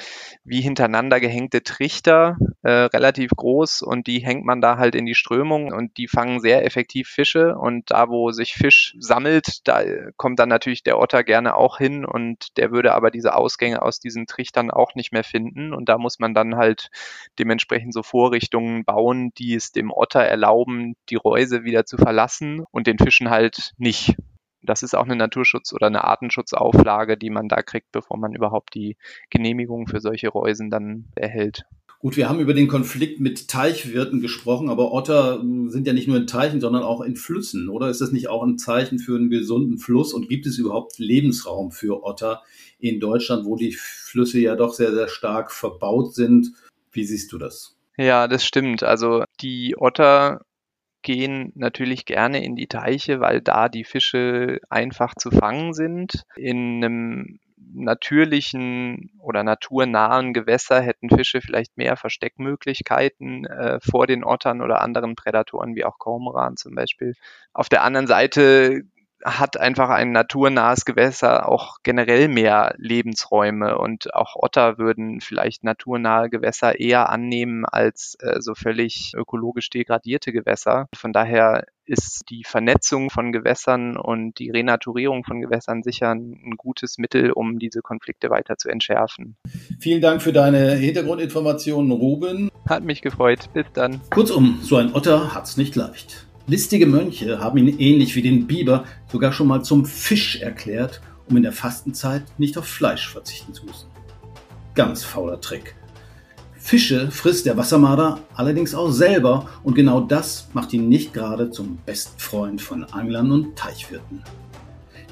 wie 0.44 0.60
hintereinander 0.60 1.20
gehängte 1.20 1.62
Trichter, 1.62 2.36
äh, 2.62 2.70
relativ 2.70 3.30
groß 3.30 3.82
und 3.82 4.06
die 4.06 4.20
hängt 4.20 4.44
man 4.44 4.60
da 4.60 4.76
halt 4.76 4.94
in 4.94 5.06
die 5.06 5.14
Strömung 5.14 5.72
und 5.72 5.96
die 5.96 6.08
fangen 6.08 6.40
sehr 6.40 6.64
effektiv 6.64 7.08
Fische 7.08 7.56
und 7.56 7.90
da, 7.90 8.08
wo 8.08 8.32
sich 8.32 8.54
Fisch 8.54 8.94
sammelt, 8.98 9.66
da 9.68 9.82
kommt 10.16 10.38
dann 10.38 10.48
natürlich 10.48 10.82
der 10.82 10.98
Otter 10.98 11.24
gerne 11.24 11.56
auch 11.56 11.78
hin 11.78 12.04
und 12.04 12.56
der 12.56 12.70
würde 12.70 12.94
aber 12.94 13.10
diese 13.10 13.34
Ausgänge 13.34 13.82
aus 13.82 14.00
diesen 14.00 14.26
Trichtern 14.36 14.70
auch 14.70 14.94
nicht 14.94 15.12
mehr 15.12 15.24
finden. 15.24 15.72
Und 15.72 15.88
da 15.88 15.98
muss 15.98 16.18
man 16.18 16.34
dann 16.34 16.56
halt 16.56 16.90
dementsprechend 17.38 17.94
so 17.94 18.02
Vorrichtungen 18.02 18.84
bauen, 18.84 19.32
die 19.38 19.54
es 19.54 19.72
dem 19.72 19.90
Otter 19.90 20.20
erlauben, 20.20 20.94
die 21.08 21.16
Reuse 21.16 21.64
wieder 21.64 21.86
zu 21.86 21.96
verlassen 21.96 22.64
und 22.70 22.86
den 22.86 22.98
Fischen 22.98 23.30
halt 23.30 23.72
nicht. 23.78 24.16
Das 24.62 24.82
ist 24.82 24.94
auch 24.94 25.04
eine 25.04 25.16
Naturschutz- 25.16 25.72
oder 25.72 25.86
eine 25.86 26.04
Artenschutzauflage, 26.04 27.16
die 27.16 27.30
man 27.30 27.48
da 27.48 27.62
kriegt, 27.62 27.92
bevor 27.92 28.18
man 28.18 28.34
überhaupt 28.34 28.74
die 28.74 28.96
Genehmigung 29.30 29.86
für 29.86 30.00
solche 30.00 30.28
Reusen 30.28 30.70
dann 30.70 31.06
erhält. 31.14 31.64
Gut, 31.98 32.16
wir 32.16 32.28
haben 32.28 32.40
über 32.40 32.52
den 32.52 32.68
Konflikt 32.68 33.20
mit 33.20 33.48
Teichwirten 33.48 34.20
gesprochen, 34.20 34.68
aber 34.68 34.92
Otter 34.92 35.40
hm, 35.40 35.70
sind 35.70 35.86
ja 35.86 35.92
nicht 35.92 36.08
nur 36.08 36.18
in 36.18 36.26
Teichen, 36.26 36.60
sondern 36.60 36.82
auch 36.82 37.00
in 37.00 37.16
Flüssen, 37.16 37.68
oder? 37.68 37.88
Ist 37.88 38.00
das 38.00 38.12
nicht 38.12 38.28
auch 38.28 38.42
ein 38.42 38.58
Zeichen 38.58 38.98
für 38.98 39.16
einen 39.16 39.30
gesunden 39.30 39.78
Fluss? 39.78 40.12
Und 40.12 40.28
gibt 40.28 40.46
es 40.46 40.58
überhaupt 40.58 40.98
Lebensraum 40.98 41.72
für 41.72 42.04
Otter 42.04 42.42
in 42.78 43.00
Deutschland, 43.00 43.46
wo 43.46 43.56
die 43.56 43.72
Flüsse 43.72 44.38
ja 44.38 44.56
doch 44.56 44.74
sehr, 44.74 44.92
sehr 44.92 45.08
stark 45.08 45.50
verbaut 45.50 46.14
sind? 46.14 46.52
Wie 46.92 47.04
siehst 47.04 47.32
du 47.32 47.38
das? 47.38 47.76
Ja, 47.96 48.28
das 48.28 48.44
stimmt. 48.44 48.82
Also 48.82 49.24
die 49.40 49.74
Otter 49.78 50.42
gehen 51.02 51.52
natürlich 51.54 52.04
gerne 52.04 52.44
in 52.44 52.56
die 52.56 52.66
Teiche, 52.66 53.20
weil 53.20 53.40
da 53.40 53.68
die 53.68 53.84
Fische 53.84 54.58
einfach 54.68 55.14
zu 55.14 55.30
fangen 55.30 55.72
sind. 55.72 56.24
In 56.36 56.84
einem 56.84 57.38
natürlichen 57.56 59.10
oder 59.18 59.42
naturnahen 59.42 60.32
Gewässer 60.32 60.80
hätten 60.80 61.08
Fische 61.10 61.40
vielleicht 61.40 61.76
mehr 61.76 61.96
Versteckmöglichkeiten 61.96 63.46
äh, 63.46 63.78
vor 63.80 64.06
den 64.06 64.24
Ottern 64.24 64.60
oder 64.60 64.82
anderen 64.82 65.14
Prädatoren, 65.14 65.74
wie 65.74 65.84
auch 65.84 65.98
Kormoran 65.98 66.56
zum 66.56 66.74
Beispiel. 66.74 67.14
Auf 67.52 67.68
der 67.68 67.82
anderen 67.82 68.06
Seite 68.06 68.82
hat 69.24 69.56
einfach 69.56 69.88
ein 69.90 70.12
naturnahes 70.12 70.84
Gewässer 70.84 71.48
auch 71.48 71.78
generell 71.82 72.28
mehr 72.28 72.74
Lebensräume 72.76 73.78
und 73.78 74.14
auch 74.14 74.36
Otter 74.36 74.78
würden 74.78 75.20
vielleicht 75.20 75.64
naturnahe 75.64 76.28
Gewässer 76.28 76.78
eher 76.78 77.08
annehmen 77.08 77.64
als 77.64 78.16
äh, 78.20 78.40
so 78.40 78.54
völlig 78.54 79.12
ökologisch 79.16 79.70
degradierte 79.70 80.32
Gewässer. 80.32 80.88
Von 80.94 81.12
daher 81.12 81.64
ist 81.86 82.24
die 82.30 82.42
Vernetzung 82.44 83.10
von 83.10 83.32
Gewässern 83.32 83.96
und 83.96 84.38
die 84.38 84.50
Renaturierung 84.50 85.24
von 85.24 85.40
Gewässern 85.40 85.82
sicher 85.82 86.10
ein 86.10 86.54
gutes 86.56 86.98
Mittel, 86.98 87.30
um 87.30 87.58
diese 87.58 87.80
Konflikte 87.80 88.28
weiter 88.28 88.56
zu 88.56 88.68
entschärfen. 88.68 89.36
Vielen 89.78 90.00
Dank 90.00 90.20
für 90.20 90.32
deine 90.32 90.72
Hintergrundinformationen, 90.72 91.92
Ruben. 91.92 92.50
Hat 92.68 92.82
mich 92.82 93.02
gefreut. 93.02 93.48
Bis 93.54 93.66
dann. 93.72 94.00
Kurzum, 94.10 94.58
so 94.62 94.76
ein 94.76 94.92
Otter 94.94 95.34
hat's 95.34 95.56
nicht 95.56 95.76
leicht. 95.76 96.25
Listige 96.48 96.86
Mönche 96.86 97.40
haben 97.40 97.58
ihn 97.58 97.80
ähnlich 97.80 98.14
wie 98.14 98.22
den 98.22 98.46
Biber 98.46 98.84
sogar 99.10 99.32
schon 99.32 99.48
mal 99.48 99.64
zum 99.64 99.84
Fisch 99.84 100.36
erklärt, 100.36 101.00
um 101.28 101.36
in 101.36 101.42
der 101.42 101.52
Fastenzeit 101.52 102.22
nicht 102.38 102.56
auf 102.56 102.66
Fleisch 102.66 103.08
verzichten 103.08 103.52
zu 103.52 103.66
müssen. 103.66 103.88
Ganz 104.76 105.02
fauler 105.02 105.40
Trick. 105.40 105.74
Fische 106.56 107.10
frisst 107.10 107.46
der 107.46 107.56
Wassermarder 107.56 108.20
allerdings 108.34 108.76
auch 108.76 108.90
selber 108.90 109.48
und 109.64 109.74
genau 109.74 110.00
das 110.00 110.48
macht 110.52 110.72
ihn 110.72 110.88
nicht 110.88 111.12
gerade 111.12 111.50
zum 111.50 111.78
besten 111.84 112.18
Freund 112.20 112.62
von 112.62 112.84
Anglern 112.84 113.32
und 113.32 113.56
Teichwirten. 113.56 114.22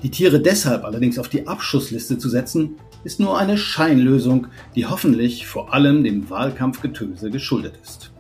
Die 0.05 0.11
Tiere 0.11 0.39
deshalb 0.39 0.85
allerdings 0.85 1.19
auf 1.19 1.29
die 1.29 1.49
Abschussliste 1.49 2.17
zu 2.17 2.29
setzen, 2.29 2.77
ist 3.03 3.19
nur 3.19 3.39
eine 3.39 3.59
Scheinlösung, 3.59 4.47
die 4.77 4.87
hoffentlich 4.87 5.49
vor 5.49 5.75
allem 5.75 6.05
dem 6.05 6.31
Wahlkampfgetöse 6.31 7.31
geschuldet 7.31 7.75
ist. 7.83 8.14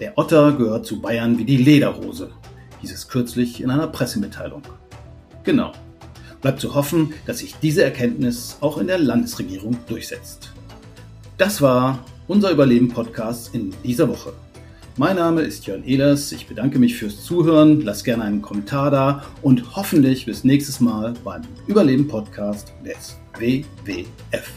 Der 0.00 0.16
Otter 0.16 0.52
gehört 0.52 0.86
zu 0.86 1.00
Bayern 1.00 1.38
wie 1.38 1.44
die 1.44 1.56
Lederhose, 1.56 2.30
hieß 2.80 2.92
es 2.92 3.08
kürzlich 3.08 3.60
in 3.60 3.68
einer 3.68 3.88
Pressemitteilung. 3.88 4.62
Genau. 5.42 5.72
Bleibt 6.40 6.60
zu 6.60 6.76
hoffen, 6.76 7.14
dass 7.26 7.38
sich 7.38 7.56
diese 7.56 7.82
Erkenntnis 7.82 8.58
auch 8.60 8.78
in 8.78 8.86
der 8.86 8.98
Landesregierung 8.98 9.76
durchsetzt. 9.88 10.52
Das 11.36 11.60
war 11.60 11.98
unser 12.28 12.52
Überleben-Podcast 12.52 13.52
in 13.56 13.74
dieser 13.82 14.08
Woche. 14.08 14.32
Mein 14.96 15.16
Name 15.16 15.42
ist 15.42 15.66
Jörn 15.66 15.84
Ehlers. 15.84 16.30
Ich 16.30 16.46
bedanke 16.46 16.78
mich 16.78 16.96
fürs 16.96 17.24
Zuhören. 17.24 17.80
Lasst 17.80 18.04
gerne 18.04 18.22
einen 18.22 18.42
Kommentar 18.42 18.92
da 18.92 19.24
und 19.42 19.76
hoffentlich 19.76 20.26
bis 20.26 20.44
nächstes 20.44 20.78
Mal 20.78 21.14
beim 21.24 21.42
Überleben-Podcast 21.66 22.72
des 22.84 23.16
WWF. 23.36 24.52